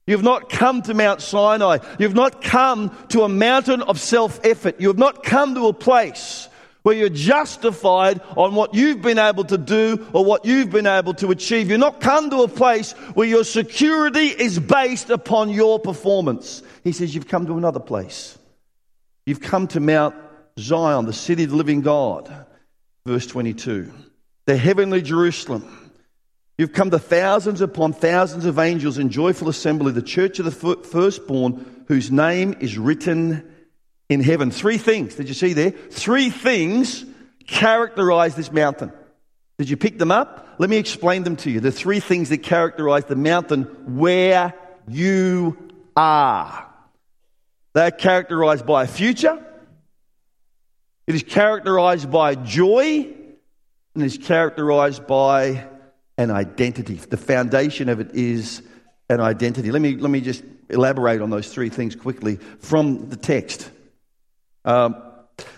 You 0.06 0.14
have 0.16 0.24
not 0.24 0.48
come 0.48 0.82
to 0.82 0.94
Mount 0.94 1.20
Sinai. 1.20 1.78
You 1.98 2.06
have 2.06 2.14
not 2.14 2.40
come 2.40 2.96
to 3.08 3.22
a 3.22 3.28
mountain 3.28 3.82
of 3.82 4.00
self 4.00 4.40
effort. 4.44 4.80
You 4.80 4.88
have 4.88 4.98
not 4.98 5.24
come 5.24 5.54
to 5.56 5.66
a 5.66 5.72
place 5.72 6.48
where 6.82 6.94
you're 6.94 7.08
justified 7.08 8.20
on 8.36 8.54
what 8.54 8.72
you've 8.72 9.02
been 9.02 9.18
able 9.18 9.42
to 9.42 9.58
do 9.58 10.06
or 10.12 10.24
what 10.24 10.44
you've 10.44 10.70
been 10.70 10.86
able 10.86 11.12
to 11.14 11.32
achieve. 11.32 11.68
You're 11.68 11.78
not 11.78 12.00
come 12.00 12.30
to 12.30 12.42
a 12.42 12.48
place 12.48 12.92
where 13.14 13.26
your 13.26 13.42
security 13.42 14.26
is 14.26 14.60
based 14.60 15.10
upon 15.10 15.50
your 15.50 15.80
performance. 15.80 16.62
He 16.84 16.92
says, 16.92 17.12
You've 17.12 17.26
come 17.26 17.46
to 17.46 17.58
another 17.58 17.80
place. 17.80 18.38
You've 19.26 19.40
come 19.40 19.66
to 19.68 19.80
Mount 19.80 20.14
Zion, 20.60 21.06
the 21.06 21.12
city 21.12 21.42
of 21.42 21.50
the 21.50 21.56
living 21.56 21.80
God. 21.80 22.46
Verse 23.04 23.26
22. 23.26 23.92
The 24.44 24.56
heavenly 24.56 25.02
Jerusalem. 25.02 25.85
You've 26.58 26.72
come 26.72 26.90
to 26.90 26.98
thousands 26.98 27.60
upon 27.60 27.92
thousands 27.92 28.46
of 28.46 28.58
angels 28.58 28.96
in 28.96 29.10
joyful 29.10 29.48
assembly, 29.48 29.92
the 29.92 30.00
church 30.00 30.38
of 30.38 30.46
the 30.46 30.50
firstborn, 30.50 31.84
whose 31.88 32.10
name 32.10 32.56
is 32.60 32.78
written 32.78 33.46
in 34.08 34.22
heaven. 34.22 34.50
Three 34.50 34.78
things. 34.78 35.16
Did 35.16 35.28
you 35.28 35.34
see 35.34 35.52
there? 35.52 35.70
Three 35.70 36.30
things 36.30 37.04
characterize 37.46 38.34
this 38.34 38.50
mountain. 38.50 38.90
Did 39.58 39.68
you 39.68 39.76
pick 39.76 39.98
them 39.98 40.10
up? 40.10 40.56
Let 40.58 40.70
me 40.70 40.78
explain 40.78 41.24
them 41.24 41.36
to 41.36 41.50
you. 41.50 41.60
The 41.60 41.72
three 41.72 42.00
things 42.00 42.30
that 42.30 42.38
characterize 42.38 43.04
the 43.04 43.16
mountain 43.16 43.64
where 43.98 44.54
you 44.88 45.56
are. 45.94 46.66
They're 47.74 47.90
characterized 47.90 48.64
by 48.64 48.84
a 48.84 48.86
future. 48.86 49.44
It 51.06 51.14
is 51.14 51.22
characterized 51.22 52.10
by 52.10 52.34
joy. 52.34 53.12
And 53.94 54.02
it 54.02 54.06
is 54.06 54.18
characterized 54.18 55.06
by 55.06 55.66
an 56.18 56.30
identity. 56.30 56.94
The 56.94 57.16
foundation 57.16 57.88
of 57.88 58.00
it 58.00 58.14
is 58.14 58.62
an 59.08 59.20
identity. 59.20 59.70
Let 59.70 59.82
me, 59.82 59.96
let 59.96 60.10
me 60.10 60.20
just 60.20 60.42
elaborate 60.68 61.20
on 61.20 61.30
those 61.30 61.52
three 61.52 61.68
things 61.68 61.94
quickly 61.94 62.36
from 62.60 63.08
the 63.08 63.16
text. 63.16 63.70
Um, 64.64 64.96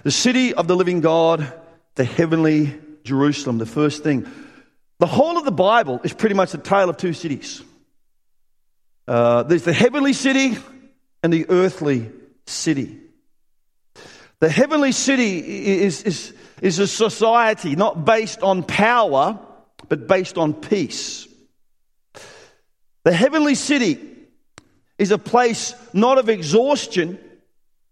the 0.03 0.11
city 0.11 0.55
of 0.55 0.67
the 0.67 0.77
living 0.77 1.01
God, 1.01 1.53
the 1.95 2.05
heavenly 2.05 2.79
Jerusalem, 3.05 3.59
the 3.59 3.67
first 3.67 4.03
thing. 4.03 4.27
The 4.99 5.07
whole 5.07 5.39
of 5.39 5.45
the 5.45 5.53
Bible 5.53 6.01
is 6.05 6.13
pretty 6.13 6.35
much 6.35 6.53
a 6.55 6.59
tale 6.59 6.91
of 6.91 6.97
two 6.97 7.13
cities. 7.13 7.63
Uh, 9.07 9.45
there's 9.45 9.63
the 9.63 9.73
heavenly 9.73 10.13
city 10.13 10.59
and 11.23 11.33
the 11.33 11.49
earthly 11.49 12.11
city. 12.47 12.99
The 14.41 14.49
heavenly 14.49 14.93
city 14.93 15.39
is, 15.83 16.03
is, 16.03 16.35
is 16.61 16.79
a 16.79 16.87
society 16.87 17.75
not 17.75 18.05
based 18.05 18.43
on 18.43 18.63
power, 18.63 19.39
but 19.89 20.07
based 20.07 20.39
on 20.39 20.55
peace. 20.55 21.27
The 23.05 23.13
heavenly 23.13 23.55
city 23.55 23.99
is 24.99 25.11
a 25.13 25.19
place 25.19 25.75
not 25.93 26.19
of 26.19 26.29
exhaustion 26.29 27.19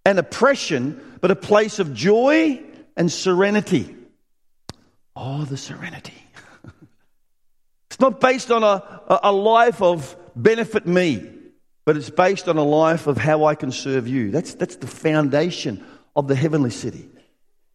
and 0.04 0.18
oppression, 0.18 1.18
but 1.20 1.30
a 1.30 1.36
place 1.36 1.78
of 1.78 1.94
joy 1.94 2.62
and 2.96 3.10
serenity. 3.10 3.94
Oh, 5.14 5.44
the 5.44 5.56
serenity. 5.56 6.14
it's 7.90 8.00
not 8.00 8.20
based 8.20 8.50
on 8.50 8.62
a, 8.62 9.20
a 9.22 9.32
life 9.32 9.80
of 9.80 10.14
benefit 10.34 10.86
me, 10.86 11.28
but 11.84 11.96
it's 11.96 12.10
based 12.10 12.48
on 12.48 12.58
a 12.58 12.64
life 12.64 13.06
of 13.06 13.16
how 13.16 13.44
I 13.44 13.54
can 13.54 13.72
serve 13.72 14.06
you. 14.06 14.30
That's, 14.30 14.54
that's 14.54 14.76
the 14.76 14.86
foundation 14.86 15.84
of 16.14 16.28
the 16.28 16.34
heavenly 16.34 16.70
city. 16.70 17.08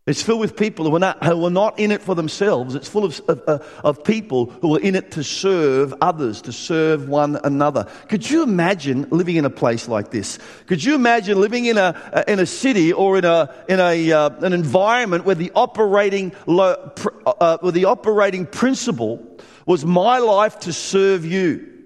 It's 0.08 0.24
filled 0.24 0.40
with 0.40 0.58
people 0.58 0.90
who 0.90 0.96
are, 0.96 1.00
not, 1.00 1.24
who 1.24 1.46
are 1.46 1.52
not 1.52 1.78
in 1.78 1.92
it 1.92 2.02
for 2.02 2.16
themselves. 2.16 2.74
It's 2.74 2.90
full 2.90 3.06
of, 3.06 3.22
of, 3.28 3.62
of, 3.84 4.04
people 4.04 4.48
who 4.48 4.76
are 4.76 4.80
in 4.80 4.96
it 4.96 5.12
to 5.12 5.24
serve 5.24 5.94
others, 6.02 6.42
to 6.42 6.52
serve 6.52 7.08
one 7.08 7.40
another. 7.44 7.88
Could 8.10 8.28
you 8.28 8.42
imagine 8.42 9.08
living 9.12 9.36
in 9.36 9.46
a 9.46 9.50
place 9.52 9.88
like 9.88 10.10
this? 10.10 10.40
Could 10.66 10.84
you 10.84 10.96
imagine 10.96 11.40
living 11.40 11.66
in 11.66 11.78
a, 11.78 12.24
in 12.28 12.40
a 12.40 12.48
city 12.48 12.92
or 12.92 13.20
in, 13.20 13.26
a, 13.26 13.54
in 13.70 13.80
a, 13.80 14.12
uh, 14.12 14.30
an 14.40 14.54
environment 14.54 15.24
where 15.24 15.36
the, 15.36 15.52
operating, 15.54 16.32
uh, 16.48 17.58
where 17.60 17.72
the 17.72 17.86
operating 17.86 18.48
principle 18.48 19.40
was 19.68 19.86
my 19.86 20.18
life 20.18 20.58
to 20.62 20.74
serve 20.74 21.26
you? 21.26 21.86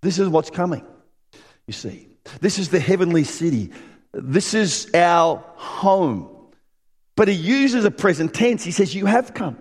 This 0.00 0.18
is 0.18 0.26
what's 0.26 0.48
coming, 0.48 0.86
you 1.66 1.74
see. 1.74 2.08
This 2.40 2.58
is 2.58 2.70
the 2.70 2.80
heavenly 2.80 3.24
city. 3.24 3.72
This 4.14 4.54
is 4.54 4.90
our 4.94 5.44
home. 5.56 6.31
But 7.16 7.28
he 7.28 7.34
uses 7.34 7.84
a 7.84 7.90
present 7.90 8.34
tense. 8.34 8.64
He 8.64 8.70
says, 8.70 8.94
You 8.94 9.06
have 9.06 9.34
come. 9.34 9.58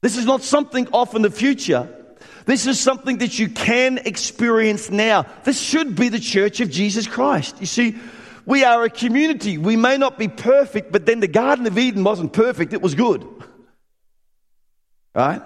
This 0.00 0.16
is 0.16 0.26
not 0.26 0.42
something 0.42 0.88
off 0.88 1.14
in 1.14 1.22
the 1.22 1.30
future. 1.30 1.88
This 2.44 2.66
is 2.66 2.80
something 2.80 3.18
that 3.18 3.38
you 3.38 3.48
can 3.48 3.98
experience 3.98 4.90
now. 4.90 5.26
This 5.44 5.60
should 5.60 5.94
be 5.94 6.08
the 6.08 6.18
church 6.18 6.60
of 6.60 6.70
Jesus 6.70 7.06
Christ. 7.06 7.56
You 7.60 7.66
see, 7.66 7.96
we 8.44 8.64
are 8.64 8.84
a 8.84 8.90
community. 8.90 9.58
We 9.58 9.76
may 9.76 9.96
not 9.96 10.18
be 10.18 10.28
perfect, 10.28 10.90
but 10.90 11.06
then 11.06 11.20
the 11.20 11.28
Garden 11.28 11.66
of 11.66 11.78
Eden 11.78 12.02
wasn't 12.02 12.32
perfect, 12.32 12.72
it 12.72 12.82
was 12.82 12.94
good. 12.94 13.26
Right? 15.14 15.42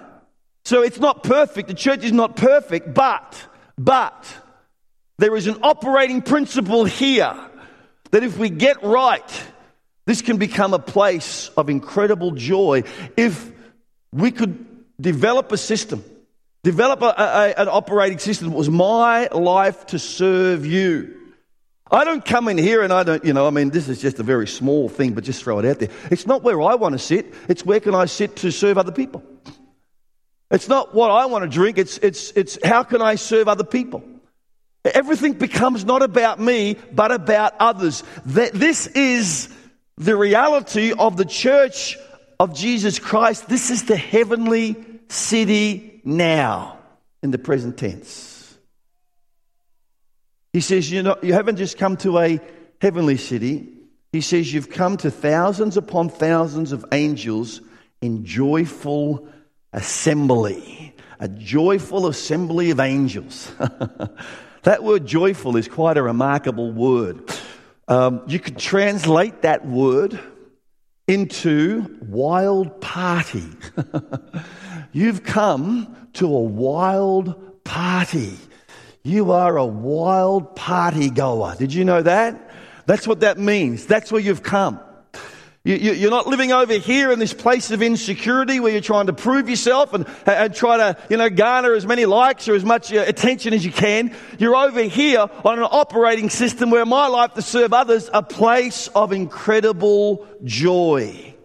So 0.65 0.81
it's 0.81 0.99
not 0.99 1.23
perfect. 1.23 1.67
The 1.67 1.73
church 1.73 2.03
is 2.03 2.11
not 2.11 2.35
perfect, 2.35 2.93
but, 2.93 3.47
but, 3.77 4.25
there 5.17 5.35
is 5.35 5.47
an 5.47 5.57
operating 5.63 6.21
principle 6.21 6.85
here 6.85 7.35
that 8.11 8.23
if 8.23 8.37
we 8.37 8.49
get 8.49 8.83
right, 8.83 9.43
this 10.07 10.21
can 10.21 10.37
become 10.37 10.73
a 10.73 10.79
place 10.79 11.49
of 11.57 11.69
incredible 11.69 12.31
joy 12.31 12.83
if 13.17 13.51
we 14.13 14.31
could 14.31 14.65
develop 14.99 15.51
a 15.51 15.57
system, 15.57 16.01
develop 16.63 17.01
a, 17.01 17.07
a, 17.07 17.61
an 17.61 17.67
operating 17.67 18.17
system 18.17 18.49
that 18.49 18.55
was 18.55 18.69
my 18.69 19.27
life 19.27 19.85
to 19.87 19.99
serve 19.99 20.65
you. 20.65 21.13
I 21.91 22.05
don't 22.05 22.23
come 22.23 22.47
in 22.47 22.57
here 22.57 22.83
and 22.83 22.93
I 22.93 23.03
don't, 23.03 23.25
you 23.25 23.33
know, 23.33 23.47
I 23.47 23.49
mean, 23.49 23.69
this 23.69 23.89
is 23.89 23.99
just 24.01 24.17
a 24.17 24.23
very 24.23 24.47
small 24.47 24.87
thing, 24.87 25.11
but 25.11 25.25
just 25.25 25.43
throw 25.43 25.59
it 25.59 25.65
out 25.65 25.79
there. 25.79 25.89
It's 26.09 26.25
not 26.25 26.41
where 26.41 26.61
I 26.61 26.75
want 26.75 26.93
to 26.93 26.99
sit, 26.99 27.33
it's 27.49 27.65
where 27.65 27.81
can 27.81 27.93
I 27.93 28.05
sit 28.05 28.37
to 28.37 28.51
serve 28.51 28.77
other 28.77 28.93
people. 28.93 29.23
It's 30.49 30.69
not 30.69 30.95
what 30.95 31.11
I 31.11 31.25
want 31.25 31.43
to 31.43 31.49
drink, 31.49 31.77
it's, 31.77 31.97
it's, 31.97 32.31
it's 32.31 32.57
how 32.63 32.83
can 32.83 33.01
I 33.01 33.15
serve 33.15 33.49
other 33.49 33.65
people. 33.65 34.03
Everything 34.85 35.33
becomes 35.33 35.83
not 35.83 36.01
about 36.01 36.39
me, 36.39 36.77
but 36.93 37.11
about 37.11 37.55
others. 37.59 38.05
That 38.27 38.53
this 38.53 38.87
is 38.87 39.53
the 39.97 40.15
reality 40.15 40.93
of 40.93 41.17
the 41.17 41.25
church 41.25 41.97
of 42.39 42.53
Jesus 42.55 42.99
Christ. 42.99 43.49
This 43.49 43.71
is 43.71 43.85
the 43.85 43.97
heavenly 43.97 44.75
city 45.09 46.01
now 46.03 46.79
in 47.23 47.31
the 47.31 47.37
present 47.37 47.77
tense. 47.77 48.57
He 50.53 50.61
says, 50.61 50.91
you, 50.91 51.03
know, 51.03 51.17
you 51.21 51.33
haven't 51.33 51.57
just 51.57 51.77
come 51.77 51.97
to 51.97 52.17
a 52.19 52.39
heavenly 52.81 53.17
city. 53.17 53.69
He 54.11 54.21
says, 54.21 54.51
you've 54.51 54.69
come 54.69 54.97
to 54.97 55.11
thousands 55.11 55.77
upon 55.77 56.09
thousands 56.09 56.71
of 56.71 56.85
angels 56.91 57.61
in 58.01 58.25
joyful 58.25 59.27
assembly. 59.73 60.95
A 61.19 61.27
joyful 61.27 62.07
assembly 62.07 62.69
of 62.69 62.79
angels. 62.79 63.51
that 64.63 64.83
word 64.83 65.05
joyful 65.05 65.57
is 65.57 65.67
quite 65.67 65.97
a 65.97 66.03
remarkable 66.03 66.71
word. 66.71 67.29
Um, 67.87 68.21
you 68.27 68.39
could 68.39 68.57
translate 68.57 69.43
that 69.43 69.65
word 69.65 70.19
into 71.07 71.97
wild 72.01 72.81
party. 72.81 73.45
You've 74.91 75.23
come 75.23 76.09
to 76.13 76.25
a 76.25 76.41
wild 76.41 77.63
party. 77.63 78.37
You 79.03 79.31
are 79.31 79.55
a 79.57 79.65
wild 79.65 80.55
party 80.55 81.09
goer. 81.09 81.55
Did 81.57 81.73
you 81.73 81.85
know 81.85 82.01
that? 82.01 82.51
That's 82.87 83.07
what 83.07 83.21
that 83.21 83.37
means. 83.37 83.85
That's 83.85 84.11
where 84.11 84.21
you've 84.21 84.43
come. 84.43 84.79
You, 85.67 86.07
are 86.07 86.09
not 86.09 86.27
living 86.27 86.53
over 86.53 86.75
here 86.75 87.11
in 87.11 87.19
this 87.19 87.33
place 87.33 87.71
of 87.71 87.81
insecurity 87.81 88.61
where 88.61 88.71
you're 88.71 88.79
trying 88.79 89.07
to 89.07 89.13
prove 89.13 89.49
yourself 89.49 89.93
and, 89.93 90.05
and 90.25 90.55
try 90.55 90.77
to, 90.77 90.97
you 91.09 91.17
know, 91.17 91.29
garner 91.29 91.73
as 91.73 91.85
many 91.85 92.05
likes 92.05 92.47
or 92.47 92.55
as 92.55 92.63
much 92.63 92.93
uh, 92.93 93.03
attention 93.05 93.53
as 93.53 93.65
you 93.65 93.71
can. 93.73 94.15
You're 94.39 94.55
over 94.55 94.83
here 94.83 95.27
on 95.43 95.59
an 95.59 95.67
operating 95.69 96.29
system 96.29 96.69
where 96.69 96.85
my 96.85 97.07
life 97.07 97.33
to 97.33 97.41
serve 97.41 97.73
others, 97.73 98.09
a 98.13 98.23
place 98.23 98.87
of 98.95 99.11
incredible 99.11 100.25
joy. 100.45 101.35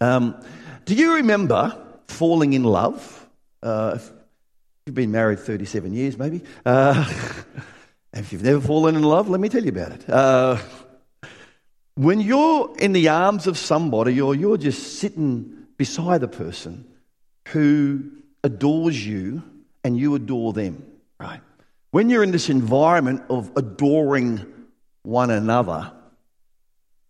Um, 0.00 0.40
do 0.84 0.94
you 0.94 1.16
remember 1.16 1.76
falling 2.06 2.52
in 2.52 2.62
love? 2.62 3.28
Uh, 3.64 3.98
you've 4.86 4.94
been 4.94 5.10
married 5.10 5.40
37 5.40 5.92
years, 5.92 6.16
maybe. 6.16 6.42
Uh, 6.64 7.04
if 8.12 8.32
you've 8.32 8.44
never 8.44 8.60
fallen 8.60 8.94
in 8.94 9.02
love, 9.02 9.28
let 9.28 9.40
me 9.40 9.48
tell 9.48 9.64
you 9.64 9.70
about 9.70 9.90
it. 9.90 10.08
Uh, 10.08 10.58
when 11.94 12.20
you're 12.20 12.74
in 12.78 12.92
the 12.92 13.08
arms 13.08 13.46
of 13.46 13.58
somebody 13.58 14.20
or 14.20 14.34
you're 14.34 14.56
just 14.56 14.98
sitting 14.98 15.66
beside 15.76 16.22
a 16.22 16.28
person 16.28 16.86
who 17.48 18.10
adores 18.44 19.06
you 19.06 19.42
and 19.84 19.98
you 19.98 20.14
adore 20.14 20.52
them, 20.52 20.84
right? 21.18 21.40
When 21.90 22.08
you're 22.08 22.22
in 22.22 22.30
this 22.30 22.48
environment 22.48 23.22
of 23.28 23.50
adoring 23.56 24.46
one 25.02 25.30
another, 25.30 25.92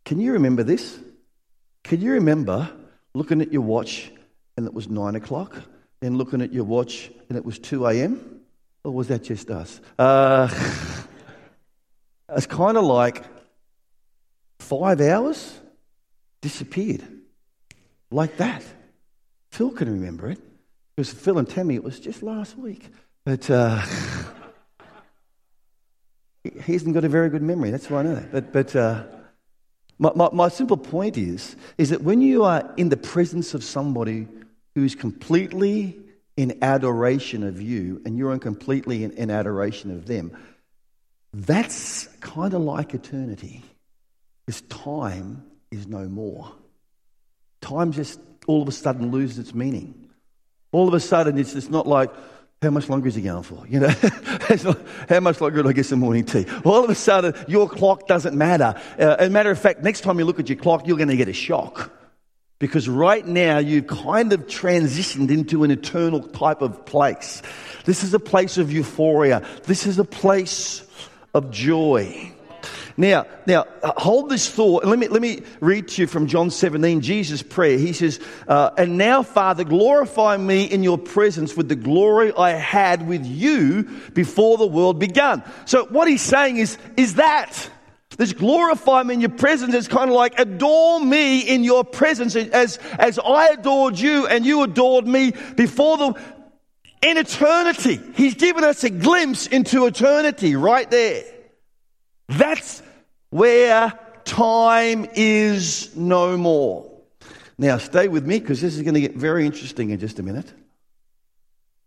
can 0.05 0.21
you 0.21 0.33
remember 0.33 0.63
this? 0.63 0.99
Can 1.85 2.01
you 2.01 2.13
remember 2.13 2.69
looking 3.15 3.41
at 3.41 3.53
your 3.53 3.63
watch 3.63 4.11
and 4.57 4.67
it 4.67 4.75
was 4.75 4.89
nine 4.89 5.15
o'clock, 5.15 5.57
then 6.01 6.17
looking 6.17 6.43
at 6.43 6.53
your 6.53 6.65
watch 6.65 7.11
and 7.29 7.39
it 7.39 7.45
was 7.45 7.59
2 7.59 7.87
a.m.? 7.87 8.41
Or 8.85 8.93
was 8.93 9.09
that 9.09 9.23
just 9.23 9.49
us? 9.49 9.81
Uh, 9.97 10.49
it's 12.31 12.47
kind 12.47 12.77
of 12.77 12.83
like 12.83 13.23
five 14.81 15.03
hours 15.03 15.61
disappeared 16.41 17.03
like 18.11 18.39
that. 18.39 18.65
Phil 19.51 19.71
can 19.71 19.91
remember 19.91 20.31
it 20.31 20.41
because 20.97 21.13
Phil 21.13 21.39
and 21.39 21.49
Tammy, 21.49 21.75
it 21.75 21.85
was 21.85 22.01
just 22.01 22.23
last 22.23 22.57
week. 22.57 22.89
But 23.25 23.51
uh, 23.51 23.83
he 26.45 26.73
hasn't 26.73 26.95
got 26.95 27.05
a 27.05 27.09
very 27.09 27.29
good 27.29 27.43
memory. 27.43 27.71
That's 27.71 27.91
why 27.91 28.01
I 28.01 28.03
know 28.03 28.15
that. 28.15 28.33
But, 28.33 28.53
but 28.53 28.75
uh, 28.75 29.05
my, 29.99 30.13
my, 30.15 30.31
my 30.33 30.49
simple 30.49 30.79
point 30.79 31.19
is, 31.19 31.55
is 31.77 31.91
that 31.91 32.03
when 32.03 32.23
you 32.23 32.45
are 32.45 32.73
in 32.79 32.89
the 32.89 32.97
presence 32.97 33.53
of 33.53 33.63
somebody 33.63 34.27
who's 34.75 34.95
completely 34.95 35.99
in 36.39 36.59
adoration 36.63 37.43
of 37.43 37.61
you 37.61 38.01
and 38.07 38.17
you're 38.17 38.39
completely 38.39 39.05
in, 39.05 39.11
in 39.13 39.31
adoration 39.31 39.91
of 39.91 40.07
them, 40.07 40.35
that's 41.35 42.07
kind 42.21 42.55
of 42.55 42.63
like 42.63 42.95
eternity. 42.95 43.63
Because 44.47 44.61
time 44.63 45.45
is 45.71 45.87
no 45.87 46.09
more. 46.09 46.53
Time 47.61 47.93
just 47.93 48.21
all 48.47 48.63
of 48.63 48.69
a 48.69 48.73
sudden 48.73 49.11
loses 49.11 49.39
its 49.39 49.55
meaning. 49.55 50.11
All 50.73 50.89
of 50.89 50.95
a 50.95 51.01
sudden, 51.01 51.39
it's 51.39 51.53
just 51.53 51.71
not 51.71 51.87
like, 51.87 52.11
how 52.63 52.71
much 52.71 52.89
longer 52.89 53.09
is 53.09 53.15
he 53.15 53.23
going 53.23 53.43
for? 53.43 53.67
You 53.69 53.81
know, 53.81 53.89
how 55.09 55.21
much 55.21 55.41
longer 55.41 55.63
do 55.63 55.69
I 55.69 55.73
get 55.73 55.87
some 55.87 55.99
morning 55.99 56.25
tea? 56.25 56.47
All 56.65 56.85
of 56.85 56.91
a 56.91 56.95
sudden, 56.95 57.35
your 57.49 57.69
clock 57.69 58.07
doesn't 58.07 58.37
matter. 58.37 58.81
Uh, 58.99 59.17
as 59.19 59.29
a 59.29 59.31
matter 59.31 59.51
of 59.51 59.59
fact, 59.59 59.83
next 59.83 60.03
time 60.03 60.19
you 60.19 60.25
look 60.25 60.41
at 60.41 60.49
your 60.49 60.59
clock, 60.59 60.87
you're 60.87 60.97
going 60.97 61.09
to 61.09 61.17
get 61.17 61.29
a 61.29 61.33
shock. 61.33 61.93
Because 62.59 62.89
right 62.89 63.27
now, 63.27 63.59
you've 63.59 63.89
kind 63.89 64.33
of 64.33 64.47
transitioned 64.47 65.31
into 65.31 65.65
an 65.65 65.73
eternal 65.73 66.21
type 66.21 66.63
of 66.63 66.87
place. 66.87 67.43
This 67.85 68.05
is 68.05 68.15
a 68.15 68.21
place 68.21 68.57
of 68.57 68.71
euphoria. 68.71 69.45
This 69.65 69.87
is 69.87 69.99
a 69.99 70.05
place 70.05 70.87
of 71.35 71.51
joy. 71.51 72.33
Now, 72.97 73.27
now, 73.47 73.67
hold 73.83 74.31
this 74.31 74.51
thought. 74.51 74.85
Let 74.85 74.99
me, 74.99 75.09
let 75.09 75.23
me 75.23 75.43
read 75.61 75.89
to 75.89 76.03
you 76.03 76.07
from 76.07 76.27
John 76.27 76.51
17, 76.51 77.01
Jesus' 77.01 77.43
prayer. 77.43 77.79
He 77.79 77.93
says, 77.93 78.21
uh, 78.47 78.71
And 78.77 78.99
now, 78.99 79.23
Father, 79.23 79.65
glorify 79.65 80.37
me 80.37 80.65
in 80.65 80.83
your 80.83 80.99
presence 80.99 81.57
with 81.57 81.69
the 81.69 81.77
glory 81.77 82.33
I 82.37 82.51
had 82.51 83.07
with 83.07 83.25
you 83.25 83.85
before 84.13 84.59
the 84.59 84.67
world 84.67 84.99
began. 84.99 85.43
So, 85.65 85.87
what 85.87 86.09
he's 86.09 86.23
saying 86.23 86.59
is, 86.59 86.79
is 86.97 87.15
that. 87.15 87.71
This 88.19 88.35
glorify 88.35 89.03
me 89.05 89.15
in 89.15 89.21
your 89.23 89.31
presence 89.31 89.75
is 89.75 89.89
kind 89.89 90.11
of 90.11 90.15
like 90.15 90.39
adore 90.39 91.01
me 91.01 91.41
in 91.41 91.65
your 91.65 91.83
presence 91.83 92.37
as, 92.37 92.77
as 92.99 93.19
I 93.19 93.49
adored 93.49 93.99
you 93.99 94.27
and 94.27 94.45
you 94.45 94.63
adored 94.63 95.07
me 95.07 95.33
before 95.57 95.97
the, 95.97 96.23
in 97.01 97.17
eternity. 97.17 98.01
He's 98.15 98.35
given 98.35 98.65
us 98.65 98.85
a 98.85 98.91
glimpse 98.91 99.47
into 99.47 99.87
eternity 99.87 100.57
right 100.57 100.91
there. 100.91 101.25
That's 102.39 102.83
where 103.31 103.99
time 104.25 105.07
is 105.15 105.95
no 105.97 106.37
more. 106.37 106.91
Now, 107.59 107.79
stay 107.79 108.09
with 108.09 108.27
me 108.27 108.39
because 108.41 108.61
this 108.61 108.75
is 108.77 108.83
going 108.83 108.95
to 108.95 109.01
get 109.01 109.15
very 109.15 109.47
interesting 109.47 109.91
in 109.91 109.99
just 109.99 110.19
a 110.19 110.23
minute. 110.23 110.53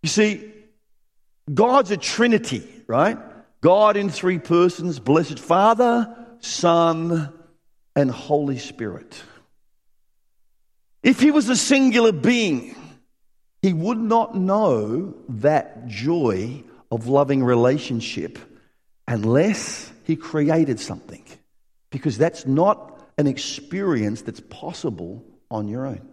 You 0.03 0.09
see, 0.09 0.53
God's 1.51 1.91
a 1.91 1.97
trinity, 1.97 2.67
right? 2.87 3.17
God 3.61 3.97
in 3.97 4.09
three 4.09 4.39
persons, 4.39 4.99
blessed 4.99 5.39
Father, 5.39 6.15
Son, 6.39 7.33
and 7.95 8.11
Holy 8.11 8.59
Spirit. 8.59 9.21
If 11.01 11.19
he 11.19 11.31
was 11.31 11.49
a 11.49 11.55
singular 11.55 12.11
being, 12.11 12.75
he 13.61 13.73
would 13.73 13.99
not 13.99 14.35
know 14.35 15.15
that 15.29 15.87
joy 15.87 16.63
of 16.91 17.07
loving 17.07 17.43
relationship 17.43 18.37
unless 19.07 19.91
he 20.05 20.15
created 20.15 20.79
something. 20.79 21.23
Because 21.89 22.17
that's 22.17 22.45
not 22.45 22.99
an 23.17 23.27
experience 23.27 24.21
that's 24.21 24.39
possible 24.39 25.23
on 25.49 25.67
your 25.67 25.85
own. 25.85 26.07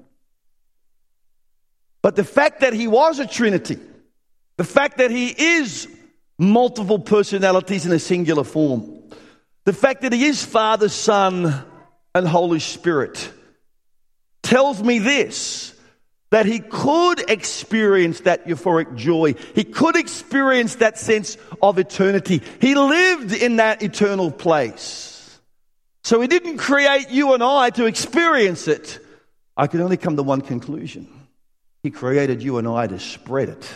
But 2.03 2.17
the 2.17 2.25
fact 2.25 2.61
that 2.61 2.73
he 2.73 2.89
was 2.89 3.19
a 3.19 3.27
Trinity, 3.27 3.79
the 4.57 4.65
fact 4.65 4.99
that 4.99 5.11
he 5.11 5.29
is 5.29 5.89
multiple 6.39 6.99
personalities 6.99 7.87
in 7.87 7.93
a 7.93 7.99
singular 7.99 8.45
form, 8.45 9.03
the 9.65 9.73
fact 9.73 10.03
that 10.03 10.13
he 10.13 10.25
is 10.25 10.45
Father, 10.45 10.89
Son, 10.89 11.65
and 12.15 12.29
Holy 12.29 12.59
Spirit 12.59 13.31
tells 14.43 14.83
me 14.83 14.99
this 14.99 15.72
that 16.33 16.47
he 16.47 16.61
could 16.61 17.31
experience 17.31 18.21
that 18.21 18.47
euphoric 18.47 18.97
joy. 18.97 19.35
He 19.55 19.65
could 19.65 19.97
experience 19.97 20.77
that 20.77 20.99
sense 20.99 21.37
of 21.61 21.79
eternity. 21.79 22.41
He 22.59 22.75
lived 22.75 23.35
in 23.35 23.57
that 23.57 23.83
eternal 23.83 24.31
place. 24.31 25.39
So 26.05 26.23
he 26.23 26.29
didn't 26.29 26.57
create 26.57 27.11
you 27.11 27.35
and 27.35 27.43
I 27.43 27.69
to 27.71 27.85
experience 27.85 28.67
it. 28.67 28.99
I 29.59 29.67
could 29.67 29.83
only 29.83 29.99
come 29.99 30.17
to 30.17 30.23
one 30.23 30.41
conclusion. 30.41 31.07
He 31.83 31.91
created 31.91 32.43
you 32.43 32.57
and 32.57 32.67
I 32.67 32.87
to 32.87 32.99
spread 32.99 33.51
it. 33.51 33.71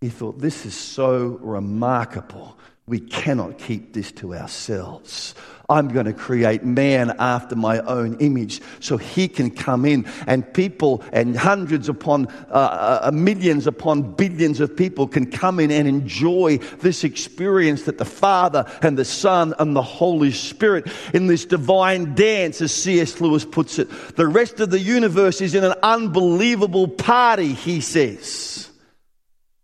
He 0.00 0.10
thought, 0.10 0.38
this 0.38 0.66
is 0.66 0.76
so 0.76 1.40
remarkable. 1.42 2.56
We 2.88 3.00
cannot 3.00 3.58
keep 3.58 3.92
this 3.92 4.10
to 4.12 4.34
ourselves. 4.34 5.34
I'm 5.70 5.88
going 5.88 6.06
to 6.06 6.14
create 6.14 6.64
man 6.64 7.14
after 7.18 7.54
my 7.54 7.80
own 7.80 8.14
image 8.20 8.62
so 8.80 8.96
he 8.96 9.28
can 9.28 9.50
come 9.50 9.84
in 9.84 10.06
and 10.26 10.50
people 10.54 11.04
and 11.12 11.36
hundreds 11.36 11.90
upon 11.90 12.28
uh, 12.50 13.00
uh, 13.02 13.10
millions 13.12 13.66
upon 13.66 14.14
billions 14.14 14.60
of 14.60 14.74
people 14.74 15.06
can 15.06 15.30
come 15.30 15.60
in 15.60 15.70
and 15.70 15.86
enjoy 15.86 16.56
this 16.78 17.04
experience 17.04 17.82
that 17.82 17.98
the 17.98 18.06
Father 18.06 18.64
and 18.80 18.96
the 18.96 19.04
Son 19.04 19.52
and 19.58 19.76
the 19.76 19.82
Holy 19.82 20.32
Spirit 20.32 20.90
in 21.12 21.26
this 21.26 21.44
divine 21.44 22.14
dance, 22.14 22.62
as 22.62 22.72
C.S. 22.72 23.20
Lewis 23.20 23.44
puts 23.44 23.78
it. 23.78 23.90
The 24.16 24.26
rest 24.26 24.60
of 24.60 24.70
the 24.70 24.80
universe 24.80 25.42
is 25.42 25.54
in 25.54 25.64
an 25.64 25.74
unbelievable 25.82 26.88
party, 26.88 27.52
he 27.52 27.82
says. 27.82 28.70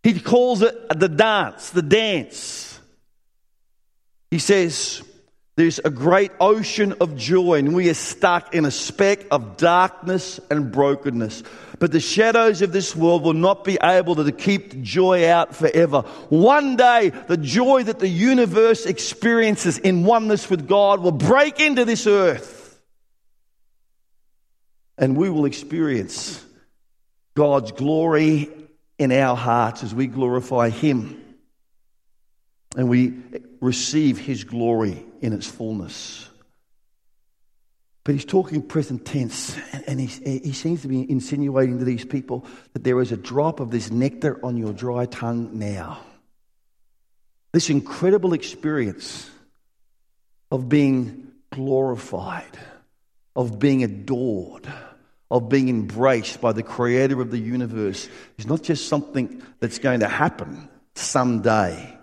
He 0.03 0.21
calls 0.21 0.61
it 0.61 0.99
the 0.99 1.09
dance, 1.09 1.71
the 1.71 1.81
dance. 1.81 2.74
He 4.35 4.41
says, 4.41 5.01
there's 5.55 5.79
a 5.79 5.91
great 5.91 6.33
ocean 6.41 6.95
of 7.01 7.15
joy, 7.15 7.61
and 7.61 7.73
we 7.73 7.89
are 7.89 7.95
stuck 7.95 8.53
in 8.53 8.65
a 8.65 8.71
speck 8.73 9.27
of 9.31 9.57
darkness 9.57 10.41
and 10.51 10.73
brokenness. 10.73 11.45
But 11.79 11.93
the 11.93 12.01
shadows 12.01 12.61
of 12.61 12.73
this 12.73 12.97
world 12.97 13.23
will 13.23 13.33
not 13.33 13.63
be 13.63 13.79
able 13.81 14.17
to 14.17 14.33
keep 14.33 14.83
joy 14.83 15.29
out 15.29 15.55
forever. 15.55 16.01
One 16.31 16.75
day, 16.75 17.11
the 17.11 17.37
joy 17.37 17.85
that 17.85 18.01
the 18.01 18.09
universe 18.09 18.87
experiences 18.87 19.79
in 19.79 20.03
oneness 20.03 20.51
with 20.51 20.67
God 20.67 20.99
will 20.99 21.13
break 21.13 21.61
into 21.61 21.85
this 21.85 22.09
earth. 22.09 22.83
And 24.99 25.17
we 25.17 25.31
will 25.31 25.45
experience 25.45 26.45
God's 27.37 27.71
glory 27.71 28.51
in 28.99 29.13
our 29.13 29.37
hearts 29.37 29.85
as 29.85 29.95
we 29.95 30.09
glorify 30.09 30.71
Him. 30.71 31.24
And 32.77 32.89
we 32.89 33.15
receive 33.61 34.19
His 34.19 34.45
glory 34.45 35.05
in 35.21 35.33
its 35.33 35.47
fullness. 35.47 36.29
But 38.05 38.15
he's 38.15 38.27
talking 38.27 38.61
present 38.61 39.07
tense, 39.07 39.57
and 39.87 39.99
he, 39.99 40.39
he 40.39 40.53
seems 40.53 40.83
to 40.83 40.89
be 40.89 41.11
insinuating 41.11 41.79
to 41.79 41.87
these 41.87 42.05
people 42.05 42.45
that 42.75 42.85
there 42.85 43.01
is 43.01 43.13
a 43.13 43.17
drop 43.17 43.61
of 43.61 43.71
this 43.71 43.91
nectar 43.91 44.39
on 44.45 44.59
your 44.59 44.75
dry 44.75 45.07
tongue 45.07 45.59
now. 45.59 46.01
This 47.53 47.71
incredible 47.71 48.35
experience 48.35 49.31
of 50.51 50.69
being 50.69 51.29
glorified, 51.51 52.59
of 53.35 53.59
being 53.59 53.83
adored, 53.83 54.71
of 55.31 55.49
being 55.49 55.71
embraced 55.71 56.43
by 56.43 56.53
the 56.53 56.63
creator 56.63 57.23
of 57.23 57.31
the 57.31 57.39
universe 57.39 58.09
is 58.37 58.47
not 58.47 58.63
just 58.63 58.87
something 58.87 59.43
that's 59.61 59.79
going 59.79 60.01
to 60.01 60.09
happen 60.09 60.69
someday. 60.95 61.94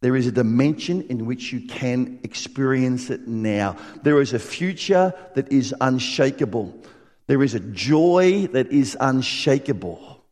There 0.00 0.14
is 0.14 0.26
a 0.26 0.32
dimension 0.32 1.02
in 1.08 1.26
which 1.26 1.52
you 1.52 1.66
can 1.66 2.20
experience 2.22 3.10
it 3.10 3.26
now. 3.26 3.76
There 4.02 4.20
is 4.20 4.32
a 4.32 4.38
future 4.38 5.12
that 5.34 5.50
is 5.52 5.74
unshakable. 5.80 6.80
There 7.26 7.42
is 7.42 7.54
a 7.54 7.60
joy 7.60 8.46
that 8.48 8.70
is 8.72 8.96
unshakable. 9.00 10.22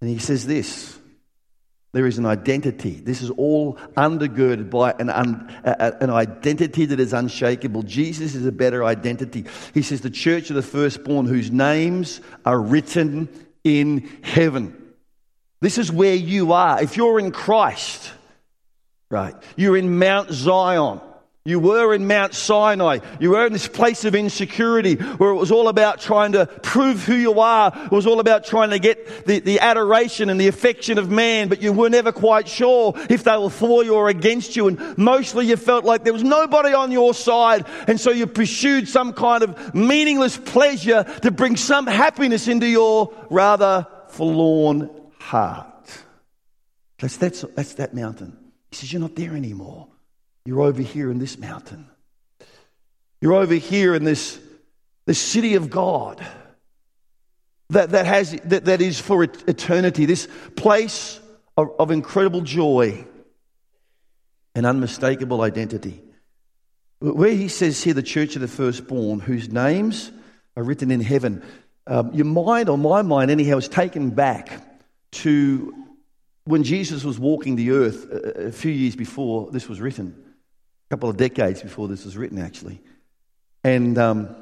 And 0.00 0.10
he 0.10 0.18
says 0.18 0.46
this 0.46 0.98
there 1.94 2.06
is 2.08 2.18
an 2.18 2.26
identity. 2.26 2.90
This 2.90 3.22
is 3.22 3.30
all 3.30 3.76
undergirded 3.96 4.68
by 4.68 4.96
an, 4.98 5.08
un, 5.08 5.48
an 5.64 6.10
identity 6.10 6.86
that 6.86 6.98
is 6.98 7.12
unshakable. 7.12 7.84
Jesus 7.84 8.34
is 8.34 8.44
a 8.44 8.50
better 8.50 8.82
identity. 8.82 9.44
He 9.72 9.82
says, 9.82 10.00
The 10.00 10.10
church 10.10 10.50
of 10.50 10.56
the 10.56 10.62
firstborn, 10.62 11.26
whose 11.26 11.52
names 11.52 12.20
are 12.44 12.60
written 12.60 13.28
in 13.62 14.10
heaven. 14.24 14.76
This 15.60 15.78
is 15.78 15.92
where 15.92 16.16
you 16.16 16.52
are. 16.52 16.82
If 16.82 16.96
you're 16.96 17.20
in 17.20 17.30
Christ, 17.30 18.12
Right. 19.10 19.34
You're 19.56 19.76
in 19.76 19.98
Mount 19.98 20.30
Zion. 20.30 21.00
You 21.46 21.60
were 21.60 21.92
in 21.92 22.06
Mount 22.06 22.32
Sinai. 22.32 23.00
You 23.20 23.32
were 23.32 23.44
in 23.44 23.52
this 23.52 23.68
place 23.68 24.06
of 24.06 24.14
insecurity 24.14 24.94
where 24.94 25.28
it 25.28 25.34
was 25.34 25.50
all 25.50 25.68
about 25.68 26.00
trying 26.00 26.32
to 26.32 26.46
prove 26.46 27.04
who 27.04 27.14
you 27.14 27.38
are. 27.38 27.70
It 27.84 27.92
was 27.92 28.06
all 28.06 28.18
about 28.18 28.46
trying 28.46 28.70
to 28.70 28.78
get 28.78 29.26
the, 29.26 29.40
the 29.40 29.60
adoration 29.60 30.30
and 30.30 30.40
the 30.40 30.48
affection 30.48 30.96
of 30.96 31.10
man, 31.10 31.48
but 31.48 31.60
you 31.60 31.74
were 31.74 31.90
never 31.90 32.12
quite 32.12 32.48
sure 32.48 32.94
if 33.10 33.24
they 33.24 33.36
were 33.36 33.50
for 33.50 33.84
you 33.84 33.94
or 33.94 34.08
against 34.08 34.56
you. 34.56 34.68
And 34.68 34.96
mostly 34.96 35.46
you 35.46 35.58
felt 35.58 35.84
like 35.84 36.02
there 36.02 36.14
was 36.14 36.24
nobody 36.24 36.72
on 36.72 36.90
your 36.90 37.12
side. 37.12 37.66
And 37.88 38.00
so 38.00 38.10
you 38.10 38.26
pursued 38.26 38.88
some 38.88 39.12
kind 39.12 39.44
of 39.44 39.74
meaningless 39.74 40.38
pleasure 40.38 41.04
to 41.20 41.30
bring 41.30 41.58
some 41.58 41.86
happiness 41.86 42.48
into 42.48 42.66
your 42.66 43.12
rather 43.28 43.86
forlorn 44.08 44.88
heart. 45.20 45.66
That's, 47.00 47.18
that's, 47.18 47.42
that's 47.54 47.74
that 47.74 47.92
mountain. 47.92 48.43
He 48.74 48.80
says, 48.80 48.92
You're 48.92 49.02
not 49.02 49.14
there 49.14 49.36
anymore. 49.36 49.86
You're 50.44 50.62
over 50.62 50.82
here 50.82 51.08
in 51.08 51.20
this 51.20 51.38
mountain. 51.38 51.86
You're 53.20 53.34
over 53.34 53.54
here 53.54 53.94
in 53.94 54.02
this, 54.02 54.36
this 55.06 55.20
city 55.20 55.54
of 55.54 55.70
God 55.70 56.26
that, 57.70 57.90
that, 57.90 58.04
has, 58.04 58.32
that, 58.46 58.64
that 58.64 58.82
is 58.82 58.98
for 58.98 59.22
eternity, 59.22 60.06
this 60.06 60.26
place 60.56 61.20
of, 61.56 61.70
of 61.78 61.92
incredible 61.92 62.40
joy 62.40 63.06
and 64.56 64.66
unmistakable 64.66 65.40
identity. 65.40 66.02
Where 66.98 67.30
he 67.30 67.46
says 67.46 67.80
here, 67.80 67.94
the 67.94 68.02
church 68.02 68.34
of 68.34 68.42
the 68.42 68.48
firstborn, 68.48 69.20
whose 69.20 69.48
names 69.48 70.10
are 70.56 70.64
written 70.64 70.90
in 70.90 71.00
heaven, 71.00 71.44
um, 71.86 72.12
your 72.12 72.26
mind, 72.26 72.68
or 72.68 72.76
my 72.76 73.02
mind 73.02 73.30
anyhow, 73.30 73.58
is 73.58 73.68
taken 73.68 74.10
back 74.10 74.82
to 75.12 75.83
when 76.44 76.62
Jesus 76.62 77.04
was 77.04 77.18
walking 77.18 77.56
the 77.56 77.70
earth 77.70 78.10
a, 78.10 78.52
few 78.52 78.72
years 78.72 78.96
before 78.96 79.50
this 79.50 79.68
was 79.68 79.80
written 79.80 80.24
a 80.86 80.94
couple 80.94 81.08
of 81.08 81.16
decades 81.16 81.62
before 81.62 81.88
this 81.88 82.04
was 82.04 82.16
written, 82.16 82.38
actually. 82.38 82.80
And, 83.62 83.96
um, 83.96 84.36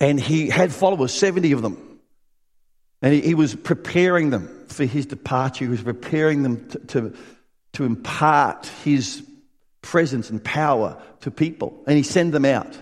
and 0.00 0.18
he 0.18 0.48
had 0.48 0.72
followers, 0.72 1.12
70 1.12 1.52
of 1.52 1.62
them. 1.62 2.00
And 3.02 3.12
he, 3.12 3.20
he, 3.20 3.34
was 3.34 3.54
preparing 3.54 4.30
them 4.30 4.66
for 4.68 4.84
his 4.84 5.06
departure. 5.06 5.64
He 5.64 5.70
was 5.70 5.82
preparing 5.82 6.42
them 6.42 6.68
to, 6.70 6.78
to, 6.78 7.16
to 7.74 7.84
impart 7.84 8.66
his 8.84 9.22
presence 9.82 10.30
and 10.30 10.42
power 10.42 11.02
to 11.20 11.30
people. 11.30 11.82
And 11.86 11.96
he 11.96 12.04
sent 12.04 12.32
them 12.32 12.44
out. 12.44 12.78